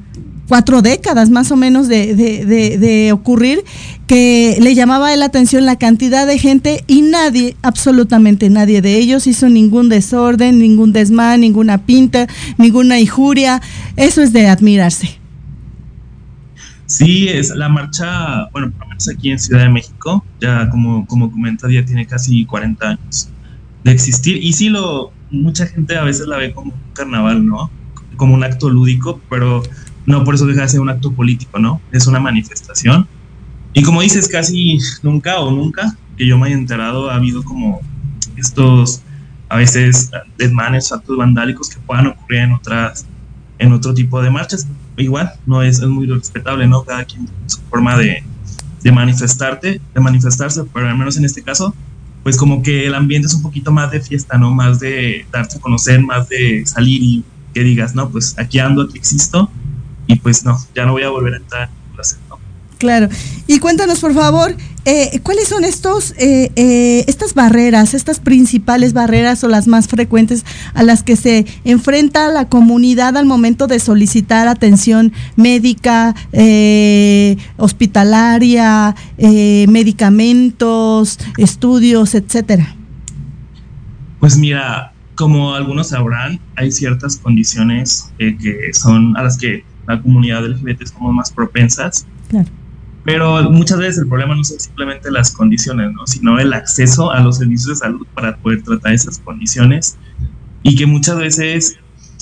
[0.49, 3.63] cuatro décadas más o menos de, de, ocurrir,
[4.07, 9.27] que le llamaba la atención la cantidad de gente y nadie, absolutamente nadie de ellos
[9.27, 12.27] hizo ningún desorden, ningún desmán, ninguna pinta,
[12.57, 13.61] ninguna injuria.
[13.95, 15.19] Eso es de admirarse.
[16.87, 21.05] Sí, es la marcha, bueno, por lo menos aquí en Ciudad de México, ya como,
[21.05, 23.29] como comenta, ya tiene casi 40 años
[23.83, 24.43] de existir.
[24.43, 27.69] Y sí, lo, mucha gente a veces la ve como un carnaval, ¿no?
[28.17, 29.61] Como un acto lúdico, pero
[30.10, 31.80] no por eso deja de ser un acto político, ¿no?
[31.91, 33.07] Es una manifestación.
[33.74, 37.80] Y como dices, casi nunca o nunca que yo me haya enterado ha habido como
[38.36, 39.03] estos,
[39.49, 43.05] a veces, desmanes, actos vandálicos que puedan ocurrir en otras,
[43.60, 44.68] en otro tipo de marchas.
[44.97, 46.84] Igual, no es, es muy respetable, ¿no?
[46.84, 48.24] Cada quien tiene su forma de,
[48.82, 51.76] de manifestarte, de manifestarse, pero al menos en este caso,
[52.24, 54.55] pues como que el ambiente es un poquito más de fiesta, ¿no?
[54.55, 58.82] Más de darse a conocer, más de salir y que digas, no, pues aquí ando,
[58.82, 59.51] aquí existo
[60.10, 62.39] y pues no, ya no voy a volver a entrar en clase, ¿no?
[62.80, 63.10] Claro.
[63.45, 64.55] Y cuéntanos, por favor,
[64.86, 70.45] eh, ¿cuáles son estos, eh, eh, estas barreras, estas principales barreras o las más frecuentes
[70.74, 76.16] a las que se enfrenta la comunidad al momento de solicitar atención médica,
[77.57, 82.76] hospitalaria, medicamentos, estudios, etcétera?
[84.20, 90.45] Pues mira, como algunos sabrán, hay ciertas condiciones que son a las que la comunidad
[90.45, 92.05] LGBT somos más propensas.
[93.03, 96.05] Pero muchas veces el problema no son simplemente las condiciones, ¿no?
[96.05, 99.97] sino el acceso a los servicios de salud para poder tratar esas condiciones.
[100.61, 101.79] Y que muchas veces,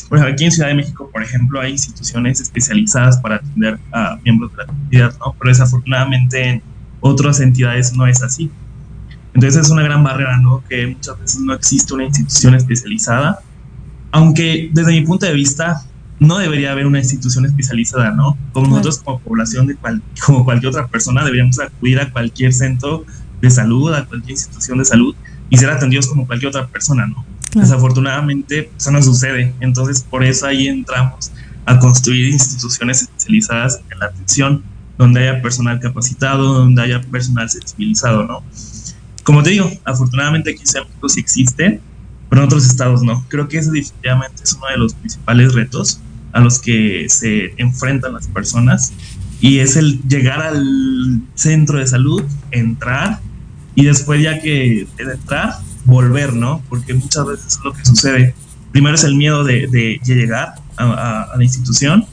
[0.07, 4.51] pues aquí en Ciudad de México, por ejemplo, hay instituciones especializadas para atender a miembros
[4.51, 5.35] de la comunidad, ¿no?
[5.37, 6.61] pero desafortunadamente en
[7.01, 8.49] otras entidades no es así.
[9.33, 10.63] Entonces es una gran barrera, ¿no?
[10.67, 13.39] Que muchas veces no existe una institución especializada,
[14.11, 15.86] aunque desde mi punto de vista
[16.19, 18.37] no debería haber una institución especializada, ¿no?
[18.51, 19.77] Como nosotros como población, de
[20.25, 23.05] como cualquier otra persona, deberíamos acudir a cualquier centro
[23.41, 25.15] de salud, a cualquier institución de salud
[25.49, 27.25] y ser atendidos como cualquier otra persona, ¿no?
[27.53, 31.31] Desafortunadamente eso no sucede, entonces por eso ahí entramos
[31.65, 34.63] a construir instituciones especializadas en la atención,
[34.97, 38.43] donde haya personal capacitado, donde haya personal sensibilizado, ¿no?
[39.23, 41.81] Como te digo, afortunadamente aquí en México sí existe,
[42.29, 43.25] pero en otros estados no.
[43.27, 45.99] Creo que ese definitivamente es uno de los principales retos
[46.37, 48.93] a los que se enfrentan las personas
[49.41, 53.21] y es el llegar al centro de salud, entrar
[53.73, 56.61] y después ya que entrar, volver, ¿no?
[56.69, 58.35] Porque muchas veces es lo que sucede.
[58.71, 62.05] Primero es el miedo de, llegar a, la institución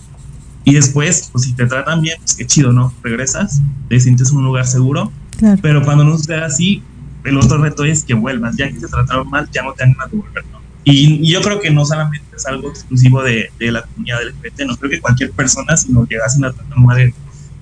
[0.65, 2.95] y después, pues si te tratan bien, pues qué chido, ¿no?
[3.03, 3.61] Regresas,
[3.91, 5.13] te sientes en un lugar seguro,
[5.61, 6.83] pero cuando no sucede así,
[7.25, 10.07] el otro reto es que vuelvas, ya que te trataron mal, ya no te animas
[10.07, 10.64] a volver, ¿no?
[10.85, 14.77] Y, yo creo que no solamente es algo exclusivo de, de la comunidad LGBT, no
[14.77, 17.15] creo que cualquier persona, si nos llegasen a mal en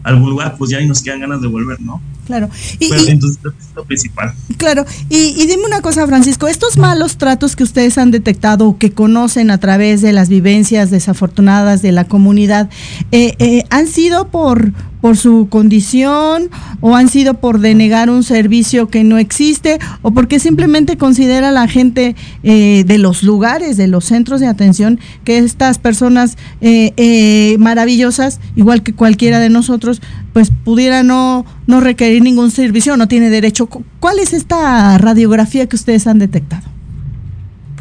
[0.02, 2.02] algún lugar, pues ya ni nos quedan ganas de volver, ¿no?
[2.26, 2.48] Claro.
[2.78, 4.32] Y, entonces es lo principal.
[4.56, 4.84] Claro.
[5.08, 9.50] Y, dime una cosa, Francisco, estos malos tratos que ustedes han detectado o que conocen
[9.50, 12.70] a través de las vivencias desafortunadas de la comunidad,
[13.10, 16.48] eh, eh, ¿han sido por, por su condición
[16.80, 21.66] o han sido por denegar un servicio que no existe o porque simplemente considera la
[21.66, 27.56] gente eh, de los lugares, de los centros de atención, que estas personas eh, eh,
[27.58, 30.00] maravillosas, igual que cualquiera de nosotros,
[30.32, 33.66] pues pudiera no, no requerir ningún servicio, no tiene derecho.
[33.66, 36.62] ¿Cuál es esta radiografía que ustedes han detectado?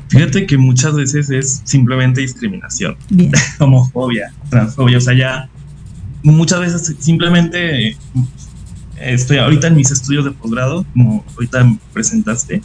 [0.08, 2.98] Fíjate que muchas veces es simplemente discriminación,
[3.60, 5.50] homofobia, transfobia, o sea, ya
[6.24, 7.98] muchas veces simplemente
[9.00, 12.62] estoy ahorita en mis estudios de posgrado, como ahorita presentaste,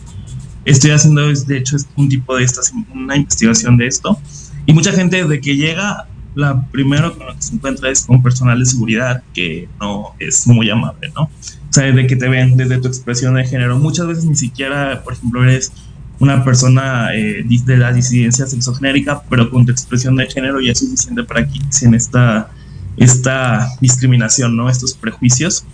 [0.64, 4.18] estoy haciendo de hecho un tipo de estas, una investigación de esto,
[4.66, 8.22] y mucha gente de que llega, la primero con lo que se encuentra es con
[8.22, 11.22] personal de seguridad que no es muy amable, ¿no?
[11.22, 15.02] O sea, de que te ven desde tu expresión de género, muchas veces ni siquiera,
[15.02, 15.72] por ejemplo, eres
[16.18, 20.78] una persona eh, de la disidencia sexogenérica, pero con tu expresión de género ya es
[20.78, 22.50] suficiente para que en esta
[22.96, 24.68] esta discriminación, ¿no?
[24.68, 25.64] Estos prejuicios.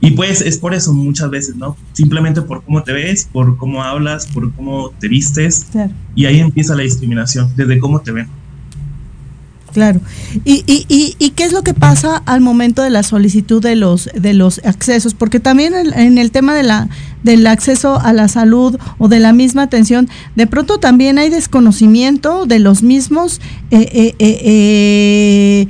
[0.00, 1.76] Y pues es por eso muchas veces, ¿no?
[1.92, 5.66] Simplemente por cómo te ves, por cómo hablas, por cómo te vistes.
[6.14, 8.28] Y ahí empieza la discriminación, desde cómo te ven.
[9.72, 10.00] Claro.
[10.44, 14.08] ¿Y, y, y, qué es lo que pasa al momento de la solicitud de los,
[14.14, 15.14] de los accesos?
[15.14, 16.88] Porque también en, el tema de la,
[17.22, 22.46] del acceso a la salud o de la misma atención, de pronto también hay desconocimiento
[22.46, 23.40] de los mismos
[23.70, 25.68] eh, eh, eh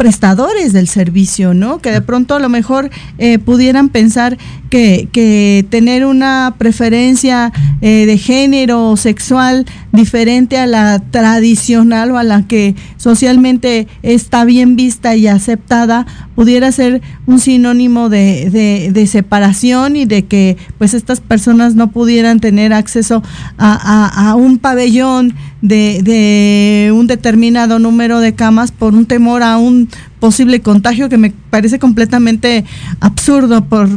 [0.00, 1.80] prestadores del servicio, ¿no?
[1.80, 2.88] Que de pronto a lo mejor
[3.18, 4.38] eh, pudieran pensar
[4.70, 7.52] que, que, tener una preferencia
[7.82, 14.76] eh, de género sexual diferente a la tradicional o a la que socialmente está bien
[14.76, 21.20] vista y aceptada pudiera ser un sinónimo de, de, separación y de que pues estas
[21.20, 23.22] personas no pudieran tener acceso
[23.58, 29.58] a, a un pabellón de, de un determinado número de camas por un temor a
[29.58, 29.88] un
[30.20, 32.64] posible contagio que me parece completamente
[33.00, 33.88] absurdo por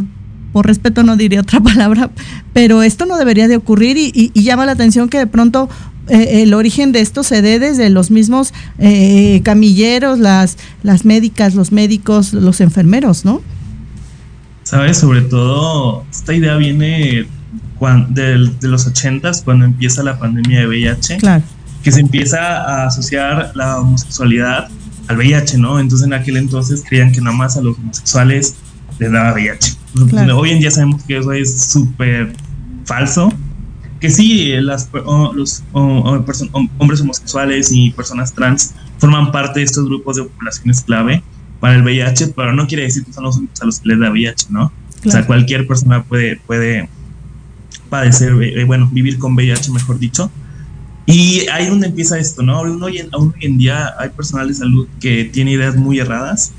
[0.54, 2.12] por respeto no diría otra palabra,
[2.54, 5.70] pero esto no debería de ocurrir y, llama la atención que de pronto
[6.08, 11.56] eh, el origen de esto se dé desde los mismos eh, camilleros, las, las médicas,
[11.56, 13.42] los médicos, los enfermeros, ¿no?
[14.64, 17.26] Sabes, sobre todo esta idea viene
[18.10, 21.18] de, los ochentas, cuando empieza la pandemia de VIH,
[21.84, 24.70] que se empieza a asociar la homosexualidad
[25.08, 25.80] al VIH, ¿no?
[25.80, 28.56] Entonces en aquel entonces creían que nada más a los homosexuales
[29.04, 29.78] les daba VIH.
[30.36, 32.34] Hoy en día sabemos que eso es súper
[32.86, 33.32] falso,
[34.00, 34.90] que sí, las,
[35.34, 41.22] los hombres homosexuales y personas trans forman parte de estos grupos de poblaciones clave
[41.60, 44.00] para el VIH, pero no quiere decir que son los únicos a los que les
[44.00, 44.72] da VIH, ¿no?
[45.06, 46.90] O sea, cualquier persona puede, puede
[47.90, 50.32] padecer, eh, eh, bueno, vivir con VIH, mejor dicho.
[51.06, 52.62] Y ahí es donde empieza esto, ¿no?
[52.62, 56.54] Hoy en, hoy en día hay personal de salud que tiene ideas muy erradas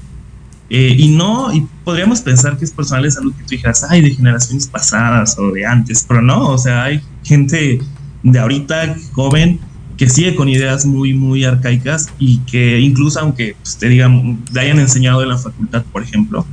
[0.71, 4.01] eh, y no, y podríamos pensar que es personal de salud que tú dijeras, ay,
[4.01, 7.81] de generaciones pasadas o de antes, pero no, o sea, hay gente
[8.23, 9.61] de ahorita joven
[9.97, 14.61] que sigue con ideas muy, muy arcaicas y que incluso aunque pues, te digan, le
[14.61, 16.47] hayan enseñado en la facultad, por ejemplo,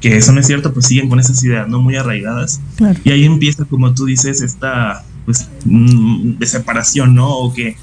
[0.00, 1.80] que eso no es cierto, pues siguen con esas ideas, ¿no?
[1.80, 2.60] Muy arraigadas.
[3.04, 7.28] Y ahí empieza, como tú dices, esta pues, mm, de separación, ¿no?
[7.28, 7.76] O que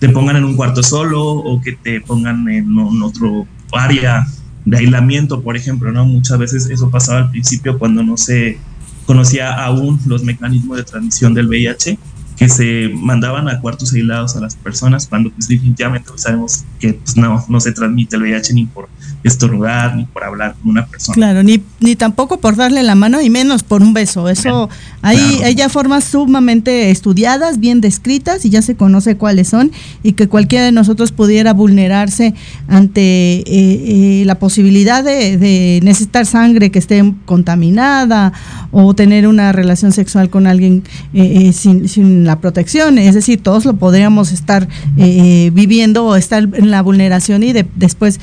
[0.00, 4.26] te pongan en un cuarto solo o que te pongan en, en otro área
[4.64, 6.04] de aislamiento, por ejemplo, ¿no?
[6.04, 8.58] Muchas veces eso pasaba al principio cuando no se
[9.06, 11.98] conocía aún los mecanismos de transmisión del VIH,
[12.36, 17.16] que se mandaban a cuartos aislados a las personas cuando pues definitivamente sabemos que pues,
[17.16, 18.88] no, no se transmite el VIH ni por
[19.24, 21.14] estornudar ni por hablar con una persona.
[21.14, 24.28] Claro, ni, ni tampoco por darle la mano y menos por un beso.
[24.28, 24.68] Eso
[25.00, 29.70] hay, hay, ya formas sumamente estudiadas, bien descritas y ya se conoce cuáles son
[30.02, 32.34] y que cualquiera de nosotros pudiera vulnerarse
[32.68, 38.32] ante eh, eh, la posibilidad de, necesitar sangre que esté contaminada
[38.70, 40.82] o tener una relación sexual con alguien
[41.14, 42.98] eh, sin, sin, la protección.
[42.98, 48.20] Es decir, todos lo podríamos estar viviendo o estar en la vulneración y de, después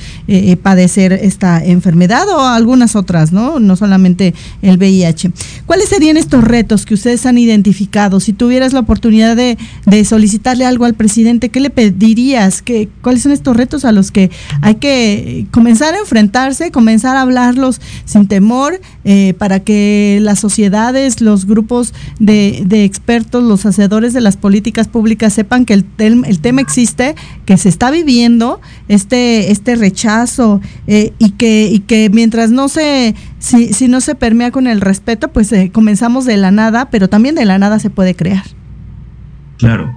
[0.62, 3.58] padecer ser esta enfermedad o algunas otras, ¿no?
[3.58, 5.32] No solamente el VIH.
[5.64, 8.20] ¿Cuáles serían estos retos que ustedes han identificado?
[8.20, 9.56] Si tuvieras la oportunidad de,
[10.04, 12.62] solicitarle algo al presidente, ¿qué le pedirías?
[12.62, 14.30] ¿Qué, ¿Cuáles son estos retos a los que
[14.62, 21.20] hay que comenzar a enfrentarse, comenzar a hablarlos sin temor eh, para que las sociedades,
[21.20, 26.60] los grupos de, expertos, los hacedores de las políticas públicas sepan que el, el tema
[26.60, 27.14] existe,
[27.46, 33.14] que se está viviendo, este, este rechazo eh, y, que, y que mientras no se,
[33.38, 37.08] si, si no se permea con el respeto, pues eh, comenzamos de la nada, pero
[37.08, 38.44] también de la nada se puede crear.
[39.58, 39.92] Claro.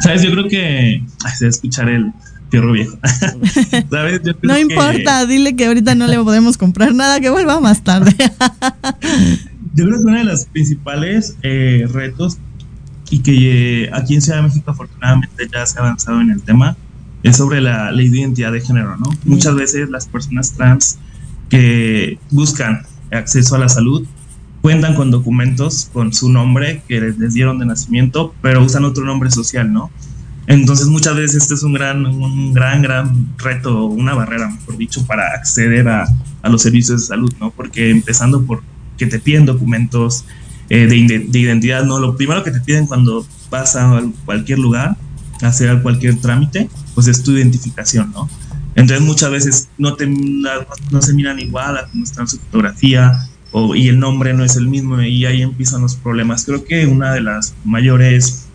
[0.00, 2.12] Sabes, yo creo que, ay, se escuchar el
[2.50, 2.98] fierro viejo.
[3.90, 4.20] ¿Sabes?
[4.42, 8.14] no importa, dile que ahorita no le podemos comprar nada, que vuelva más tarde.
[9.74, 12.38] yo creo que uno de los principales eh, retos
[13.10, 16.76] y que aquí en Ciudad de México afortunadamente ya se ha avanzado en el tema
[17.22, 19.10] es sobre la de identidad de género, ¿no?
[19.24, 20.98] Muchas veces las personas trans
[21.48, 24.06] que buscan acceso a la salud
[24.62, 29.30] cuentan con documentos con su nombre que les, dieron de nacimiento, pero usan otro nombre
[29.30, 29.90] social, ¿no?
[30.46, 35.06] Entonces muchas veces este es un gran, un gran, gran reto, una barrera, mejor dicho,
[35.06, 36.06] para acceder a,
[36.42, 37.50] a los servicios de salud, ¿no?
[37.50, 38.62] Porque empezando por
[38.96, 40.24] que te piden documentos
[40.68, 41.98] eh, de, de, identidad, ¿no?
[41.98, 44.96] Lo primero que te piden cuando vas a cualquier lugar,
[45.46, 48.28] hacer cualquier trámite, pues es tu identificación, ¿no?
[48.74, 53.88] Entonces muchas veces no, te, no se miran igual a cómo su fotografía o, y
[53.88, 56.44] el nombre no es el mismo y ahí empiezan los problemas.
[56.44, 58.46] Creo que una de las mayores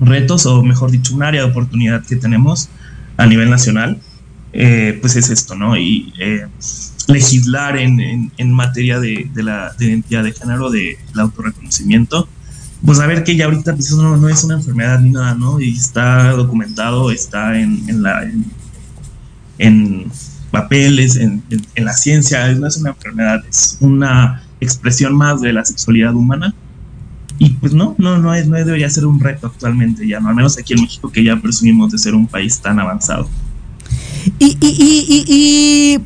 [0.00, 2.68] retos, o mejor dicho, un área de oportunidad que tenemos
[3.16, 4.00] a nivel nacional,
[4.52, 5.76] eh, pues es esto, ¿no?
[5.76, 6.46] Y eh,
[7.08, 12.28] legislar en, en, materia de, de, la identidad de género, del autorreconocimiento,
[12.84, 15.60] pues a ver que ya ahorita pues, eso no, es una enfermedad ni nada, ¿no?
[15.60, 18.28] Y está documentado, está en, en la
[19.58, 20.10] en,
[20.50, 25.64] papeles, en, en, la ciencia, no es una enfermedad, es una expresión más de la
[25.64, 26.54] sexualidad humana.
[27.38, 30.30] Y pues no, no, no, es, no debería ser un reto actualmente ya, ¿no?
[30.30, 33.28] Al menos aquí en México que ya presumimos de ser un país tan avanzado.
[34.38, 35.98] Y, y, y, y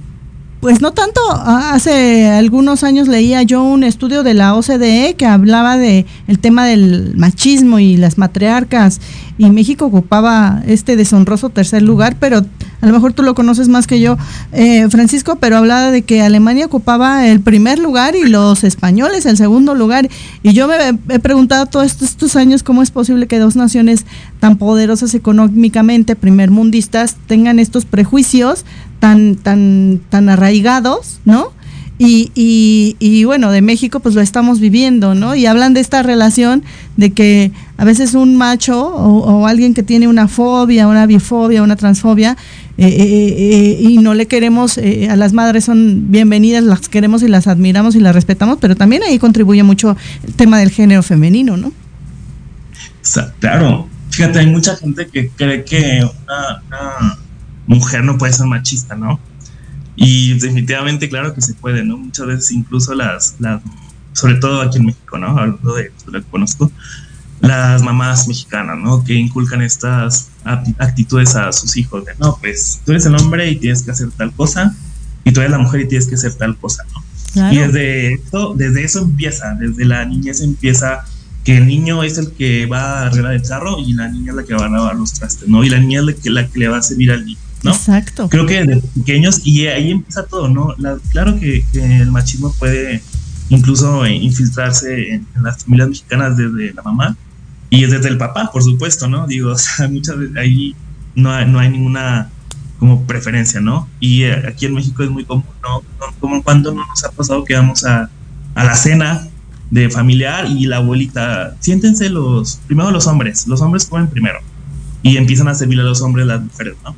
[0.61, 1.21] pues no tanto.
[1.33, 6.67] Hace algunos años leía yo un estudio de la OCDE que hablaba de el tema
[6.67, 9.01] del machismo y las matriarcas
[9.41, 12.45] y México ocupaba este deshonroso tercer lugar, pero
[12.83, 14.19] a lo mejor tú lo conoces más que yo,
[14.53, 19.39] eh, Francisco, pero hablaba de que Alemania ocupaba el primer lugar y los españoles el
[19.39, 20.11] segundo lugar.
[20.43, 20.75] Y yo me
[21.09, 24.05] he preguntado todos estos, años cómo es posible que dos naciones
[24.41, 28.67] tan poderosas económicamente, primermundistas, tengan estos prejuicios
[29.01, 31.53] tan, tan, tan arraigados, ¿no?
[32.03, 35.35] Y, y, y, bueno, de México pues lo estamos viviendo, ¿no?
[35.35, 36.63] Y hablan de esta relación
[36.97, 41.77] de que a veces un macho o, alguien que tiene una fobia, una bifobia, una
[41.77, 42.39] transfobia,
[42.79, 47.29] eh, eh, eh, y no le queremos, a las madres son bienvenidas, las queremos y
[47.29, 49.95] las admiramos y las respetamos, pero también ahí contribuye mucho
[50.27, 51.71] el tema del género femenino, ¿no?
[53.41, 56.63] Claro, fíjate, hay mucha gente que cree que una
[57.71, 59.21] mujer no puede ser machista, ¿no?
[59.97, 61.97] Y definitivamente, claro que se puede, ¿no?
[61.97, 63.63] Muchas veces incluso las, las
[64.13, 65.29] sobre todo aquí en México, ¿no?
[65.29, 66.71] Hablando de lo que conozco,
[67.41, 69.05] las mamás mexicanas, ¿no?
[69.05, 70.31] Que inculcan estas
[70.79, 74.11] actitudes a sus hijos de, no, pues tú eres el hombre y tienes que hacer
[74.11, 74.75] tal cosa,
[75.25, 77.53] y tú eres la mujer y tienes que hacer tal cosa, ¿no?
[77.53, 81.05] Y desde eso, desde eso empieza, desde la niñez empieza
[81.45, 84.37] que el niño es el que va a arreglar el carro y la niña es
[84.37, 85.63] la que va a lavar los trastes, ¿no?
[85.63, 87.39] Y la niña es la que, la que le va a servir al niño.
[87.65, 88.29] Exacto.
[88.29, 90.75] Creo que desde pequeños, y ahí empieza todo, ¿no?
[91.11, 93.03] claro que, el machismo puede
[93.49, 97.17] incluso infiltrarse en, las familias mexicanas desde la mamá
[97.69, 99.27] y desde el papá, por supuesto, ¿no?
[99.27, 100.75] Digo, o sea, muchas veces ahí
[101.15, 102.31] no hay, no hay ninguna
[102.79, 103.89] como preferencia, ¿no?
[104.01, 105.83] Y eh, aquí en México es muy común, ¿no?
[106.19, 108.09] Como cuando no nos ha pasado que vamos a,
[108.55, 109.29] a la cena
[109.71, 114.41] de familiar y la abuelita, siéntense los, primero los hombres, los hombres comen primero
[115.03, 116.95] y empiezan a servir a los hombres las mujeres, ¿no?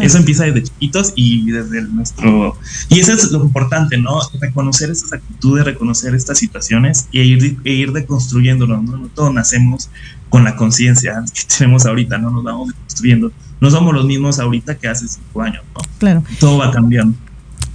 [0.00, 2.56] Eso empieza desde chiquitos y desde nuestro...
[2.88, 4.18] Y eso es lo importante, ¿no?
[4.40, 8.98] Reconocer esas actitudes, reconocer estas situaciones e ir, e ir deconstruyéndolo, ¿no?
[8.98, 9.90] No todos nacemos
[10.28, 12.30] con la conciencia que tenemos ahorita, ¿no?
[12.30, 13.32] Nos vamos deconstruyendo.
[13.60, 15.82] No somos los mismos ahorita que hace cinco años, ¿no?
[15.98, 16.22] Claro.
[16.38, 17.16] Todo va cambiando.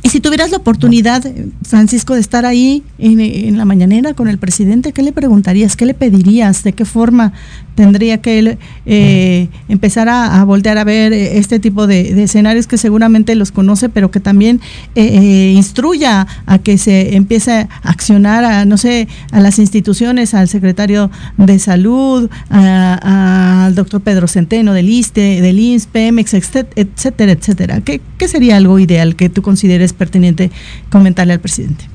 [0.06, 1.24] Y si tuvieras la oportunidad,
[1.64, 5.76] Francisco, de estar ahí en, la mañanera con el presidente, ¿qué le preguntarías?
[5.76, 6.64] ¿Qué le pedirías?
[6.64, 7.34] ¿De qué forma
[7.76, 13.36] tendría que él eh, empezar a, voltear a ver este tipo de, escenarios que seguramente
[13.36, 14.62] los conoce, pero que también
[14.96, 20.34] eh, eh, instruya a que se empiece a accionar a, no sé, a las instituciones,
[20.34, 27.82] al secretario de salud, al doctor Pedro Centeno del ISTE, del INS, PEMEX, etcétera, etcétera?
[27.82, 30.50] ¿Qué, ¿Qué sería algo ideal que tú consideres pertinente
[30.90, 31.86] comentarle al presidente?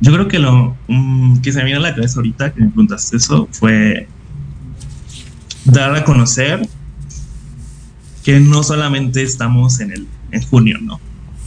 [0.00, 2.68] Yo creo que lo mm, que se me viene a la cabeza ahorita que me
[2.68, 4.06] preguntaste eso fue
[5.68, 6.68] dar a conocer
[8.24, 11.00] que no solamente estamos en el en junio, ¿no?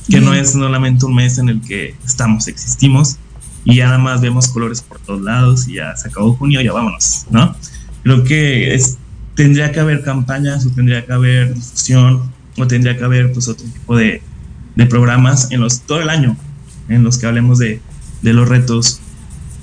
[0.10, 3.18] Que no es solamente un mes en el que estamos, existimos
[3.64, 6.74] y ya nada más vemos colores por todos lados y ya se acabó junio, ya
[6.74, 7.56] vámonos, ¿no?
[8.04, 8.98] Creo que es,
[9.36, 13.66] tendría que haber campañas o tendría que haber difusión o tendría que haber pues otro
[13.66, 14.22] tipo de,
[14.76, 16.36] de programas en los todo el año
[16.90, 17.80] en los que hablemos de,
[18.22, 19.00] de los retos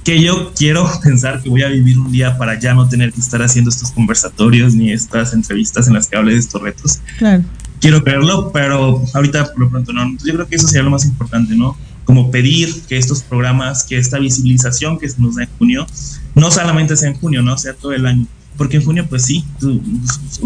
[0.04, 3.20] que yo quiero pensar que voy a vivir un día para ya no tener que
[3.20, 7.00] estar haciendo estos conversatorios ni estas entrevistas en las que hable de estos retos.
[7.18, 7.44] Claro.
[7.80, 10.16] Quiero creerlo, pero ahorita por lo pronto no.
[10.24, 11.76] yo creo que eso sería lo más importante, ¿no?
[12.04, 15.86] Como pedir que estos programas, que esta visibilización que se nos da en junio,
[16.34, 17.56] no solamente sea en junio, ¿no?
[17.58, 18.26] Sea todo el año.
[18.56, 19.44] Porque en junio, pues sí,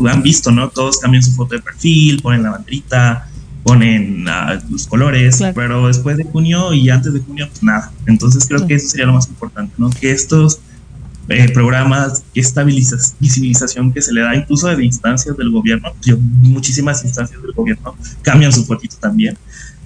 [0.06, 0.68] han visto, ¿no?
[0.68, 3.28] Todos cambian su foto de perfil, ponen la banderita,
[3.62, 7.92] ponen uh, los colores, pero después de junio y antes de junio, pues nada.
[8.06, 9.90] Entonces creo que eso sería lo más importante, ¿no?
[9.90, 10.60] Que estos
[11.28, 17.04] eh, programas, esta visibilización que se le da incluso de instancias del gobierno, yo, muchísimas
[17.04, 19.38] instancias del gobierno cambian su fotito también,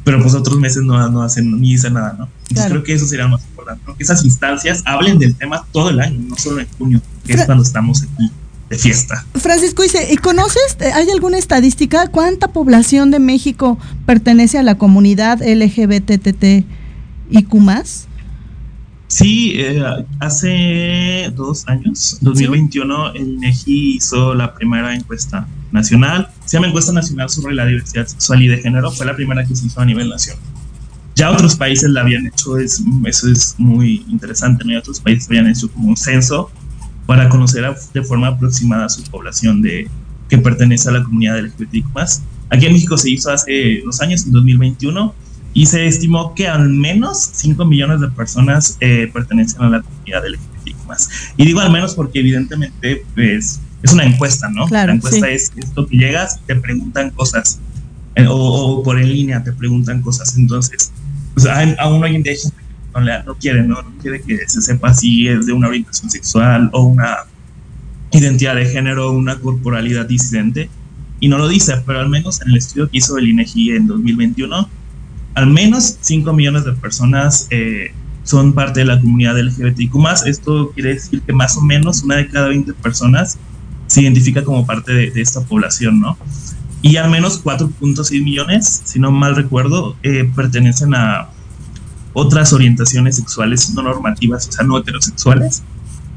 [0.03, 2.29] pero pues otros meses no, no hacen ni dicen nada, ¿no?
[2.49, 5.91] Entonces creo que eso sería lo más importante, que esas instancias hablen del tema todo
[5.91, 8.31] el año, no solo en junio, que es cuando estamos aquí
[8.69, 9.25] de fiesta.
[9.35, 12.09] Francisco dice, ¿y conoces, eh, hay alguna estadística?
[12.09, 16.65] ¿Cuánta población de México pertenece a la comunidad LGBTTIQ
[17.55, 18.09] más?
[19.09, 19.81] Sí, eh,
[20.19, 26.29] hace dos años, 2021, el INEGI hizo la primera encuesta nacional.
[26.45, 28.91] Se llama Encuesta Nacional sobre la Diversidad Sexual y de Género.
[28.91, 30.43] Fue la primera que se hizo a nivel nacional.
[31.15, 34.65] Ya otros países la habían hecho, es, eso es muy interesante.
[34.65, 34.79] ¿no?
[34.79, 36.51] otros países habían hecho como un censo
[37.07, 39.89] para conocer de forma aproximada a su población de,
[40.29, 41.87] que pertenece a la comunidad LGBTIQ+.
[42.51, 45.15] Aquí en México se hizo hace dos años, en 2021,
[45.55, 50.23] y se estimó que al menos 5 millones de personas eh, pertenecen a la comunidad
[50.27, 50.77] LGBTIQ+.
[51.37, 54.67] Y digo al menos porque evidentemente pues, es una encuesta, ¿no?
[54.67, 57.61] Claro, la encuesta es esto que llegas te preguntan cosas,
[58.17, 60.37] eh, o, por en línea te preguntan cosas.
[60.37, 60.93] Entonces,
[61.35, 62.35] pues, aún hoy en día
[63.01, 63.77] no, quiere, ¿no?
[64.01, 67.19] quiere que se sepa si es de una orientación sexual o una
[68.13, 70.71] identidad de género, una corporalidad disidente.
[71.21, 73.87] Y no lo dice, pero al menos en el estudio que hizo el INEGI en
[73.87, 74.69] 2021,
[75.35, 77.93] al menos 5 millones de personas eh,
[78.25, 79.95] son parte de la comunidad LGBTIQ.
[80.27, 83.39] Esto quiere decir que más o menos una de cada 20 personas
[83.87, 86.19] se identifica como parte de, esta población, ¿no?
[86.83, 91.29] Y al menos 4.6 millones, si no mal recuerdo, eh, pertenecen a
[92.19, 95.63] otras orientaciones sexuales no normativas, o sea, no heterosexuales.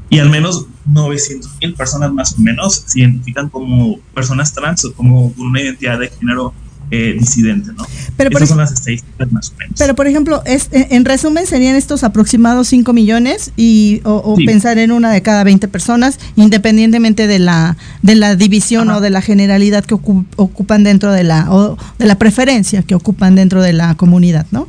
[0.08, 4.94] Y al menos 900 mil personas más o menos se identifican como personas trans o
[4.94, 6.54] como con una identidad de género
[6.90, 7.84] eh, disidente, ¿no?
[8.16, 9.74] Pero Esas son las estadísticas más o menos.
[9.78, 14.92] Pero, por ejemplo, es, en resumen, serían estos aproximados 5 millones y, o, pensar en
[14.92, 19.84] una de cada 20 personas, independientemente de la, de la división o de la generalidad
[19.84, 24.46] que ocupan dentro de la, o de la preferencia que ocupan dentro de la comunidad,
[24.50, 24.66] ¿no?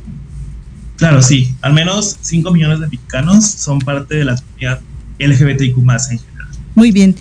[1.02, 1.52] Claro, sí.
[1.62, 4.80] Al menos 5 millones de mexicanos son parte de la comunidad
[5.18, 6.48] LGBTIQ en general.
[6.76, 7.16] Muy bien.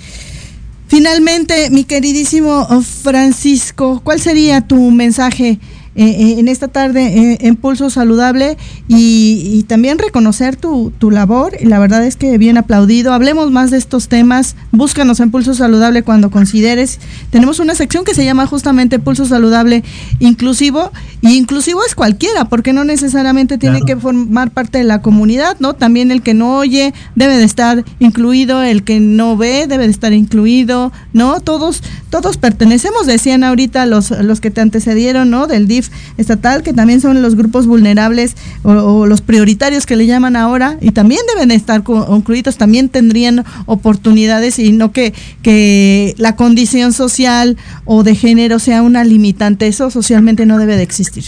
[0.88, 5.58] Finalmente, mi queridísimo Francisco, ¿cuál sería tu mensaje
[5.94, 11.54] eh, eh, en esta tarde eh, en Pulso Saludable y, también reconocer tu, tu, labor.
[11.62, 13.14] La verdad es que bien aplaudido.
[13.14, 14.56] Hablemos más de estos temas.
[14.72, 17.00] Búscanos en Pulso Saludable cuando consideres.
[17.30, 19.84] Tenemos una sección que se llama justamente Pulso Saludable
[20.20, 20.92] Inclusivo.
[21.22, 25.74] Y inclusivo es cualquiera, porque no necesariamente tiene que formar parte de la comunidad, ¿no?
[25.74, 29.92] También el que no oye debe de estar incluido, el que no ve debe de
[29.92, 31.40] estar incluido, ¿no?
[31.40, 35.46] Todos, todos pertenecemos, decían ahorita los, los que te antecedieron, ¿no?
[35.46, 35.81] Del DIF
[36.18, 40.92] estatal, que también son los grupos vulnerables o, los prioritarios que le llaman ahora, y
[40.92, 48.04] también deben estar incluidos, también tendrían oportunidades y no que, que la condición social o
[48.04, 49.68] de género sea una limitante.
[49.68, 51.24] Eso socialmente no debe de existir.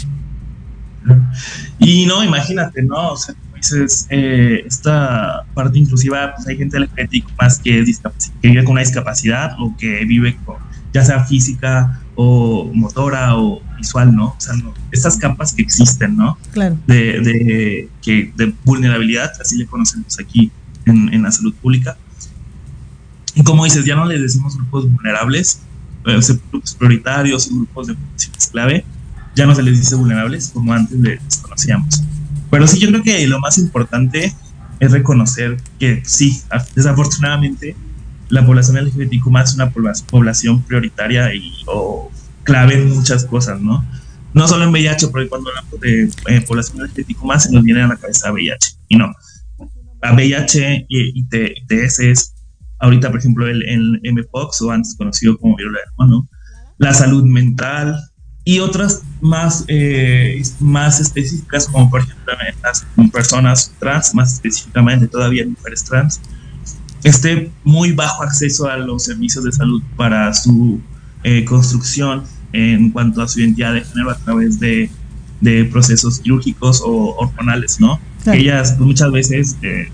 [1.80, 3.12] Y no, imagínate, ¿no?
[3.12, 7.84] O sea, dices, eh, esta parte inclusiva, pues hay gente LGBTIQ más que,
[8.41, 10.58] que vive con una discapacidad o que vive con,
[10.93, 14.28] ya sea física o motora o visual, ¿no?
[14.28, 14.53] O sea,
[14.91, 16.38] estas capas que existen, ¿no?
[16.51, 16.78] Claro.
[16.88, 20.51] De, de, que, de vulnerabilidad, así le conocemos aquí
[20.86, 21.97] en, en, la salud pública.
[23.36, 25.61] Y como dices, ya no les decimos grupos vulnerables,
[26.05, 26.20] eh,
[26.51, 28.86] grupos prioritarios, grupos de poblaciones clave,
[29.36, 32.03] ya no se les dice vulnerables como antes les conocíamos.
[32.51, 34.34] Pero sí, yo creo que lo más importante
[34.80, 36.41] es reconocer que sí,
[36.76, 37.76] desafortunadamente,
[38.34, 42.12] la población LGBTQ más es una población prioritaria y o
[42.44, 43.86] clave en muchas cosas, ¿no?
[44.34, 47.84] No solo en VIH, porque cuando hablamos de eh, población LGBTQ más se nos viene
[47.84, 49.14] a la cabeza VIH, y no.
[50.02, 52.34] A VIH y, TS es
[52.80, 56.22] ahorita, por ejemplo, el, el MPOX, o antes conocido como viruela del
[56.80, 57.96] la salud mental
[58.46, 65.46] y otras más, eh, más específicas, como por ejemplo las personas trans, más específicamente todavía
[65.46, 66.20] mujeres trans,
[67.04, 70.80] esté muy bajo acceso a los servicios de salud para su
[71.24, 72.24] eh, construcción
[72.54, 74.89] en cuanto a su identidad de género a través de,
[75.41, 77.99] de procesos quirúrgicos o hormonales, ¿no?
[78.26, 79.89] Ellas pues, muchas veces, eh,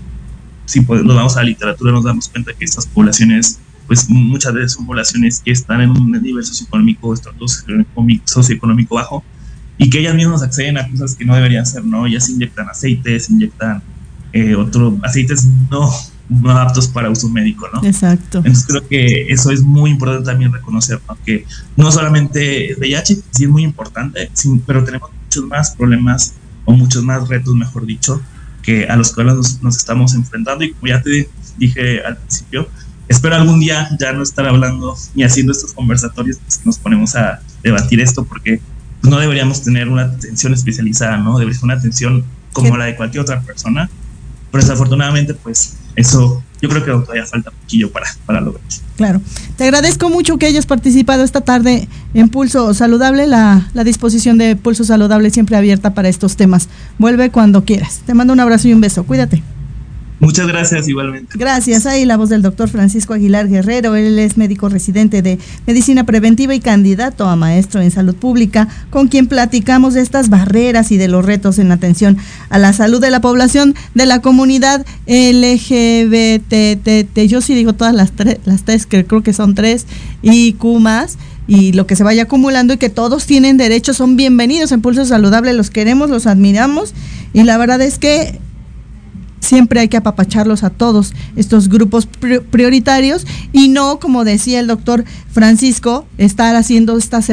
[0.66, 4.72] si nos vamos a la literatura, nos damos cuenta que estas poblaciones, pues muchas veces
[4.72, 7.14] son poblaciones que están en un nivel socioeconómico,
[8.24, 9.24] socioeconómico bajo,
[9.78, 12.06] y que ellas mismas acceden a cosas que no deberían ser, ¿no?
[12.06, 13.82] Ellas inyectan aceites, inyectan
[14.32, 15.90] eh, otros aceites no,
[16.30, 17.84] no aptos para uso médico, ¿no?
[17.84, 18.38] Exacto.
[18.38, 21.18] Entonces creo que eso es muy importante también reconocer, ¿no?
[21.26, 21.44] Que
[21.76, 24.30] no solamente VIH, sí es muy importante,
[24.64, 28.22] pero tenemos muchos más problemas o muchos más retos, mejor dicho,
[28.62, 31.28] que a los cuales nos, estamos enfrentando y como ya te
[31.58, 32.68] dije al principio,
[33.08, 37.40] espero algún día ya no estar hablando ni haciendo estos conversatorios pues, nos ponemos a
[37.64, 38.60] debatir esto porque
[39.02, 41.38] no deberíamos tener una atención especializada, ¿no?
[41.38, 43.90] Debería ser una atención como la de cualquier otra persona
[44.50, 48.44] pero desafortunadamente, pues eso yo creo que todavía falta poquillo para, para.
[48.96, 49.20] Claro.
[49.56, 53.26] Te agradezco mucho que hayas participado esta tarde en Pulso Saludable.
[53.26, 56.68] La, la disposición de Pulso Saludable siempre abierta para estos temas.
[56.98, 58.02] Vuelve cuando quieras.
[58.04, 59.04] Te mando un abrazo y un beso.
[59.04, 59.42] Cuídate.
[60.20, 61.32] Muchas gracias igualmente.
[61.38, 61.86] Gracias.
[61.86, 63.96] Ahí la voz del doctor Francisco Aguilar Guerrero.
[63.96, 69.08] Él es médico residente de medicina preventiva y candidato a maestro en salud pública, con
[69.08, 72.18] quien platicamos de estas barreras y de los retos en atención
[72.50, 76.52] a la salud de la población de la comunidad LGBT.
[77.26, 79.86] Yo sí digo todas las tres, las tres que creo que son tres,
[80.20, 81.16] y Q más
[81.48, 85.04] y lo que se vaya acumulando y que todos tienen derecho, son bienvenidos en Pulso
[85.04, 86.94] Saludable, los queremos, los admiramos
[87.32, 88.38] y la verdad es que
[89.40, 95.04] siempre hay que apapacharlos a todos estos grupos prioritarios y no, como decía el doctor
[95.32, 97.28] Francisco, estar haciendo estas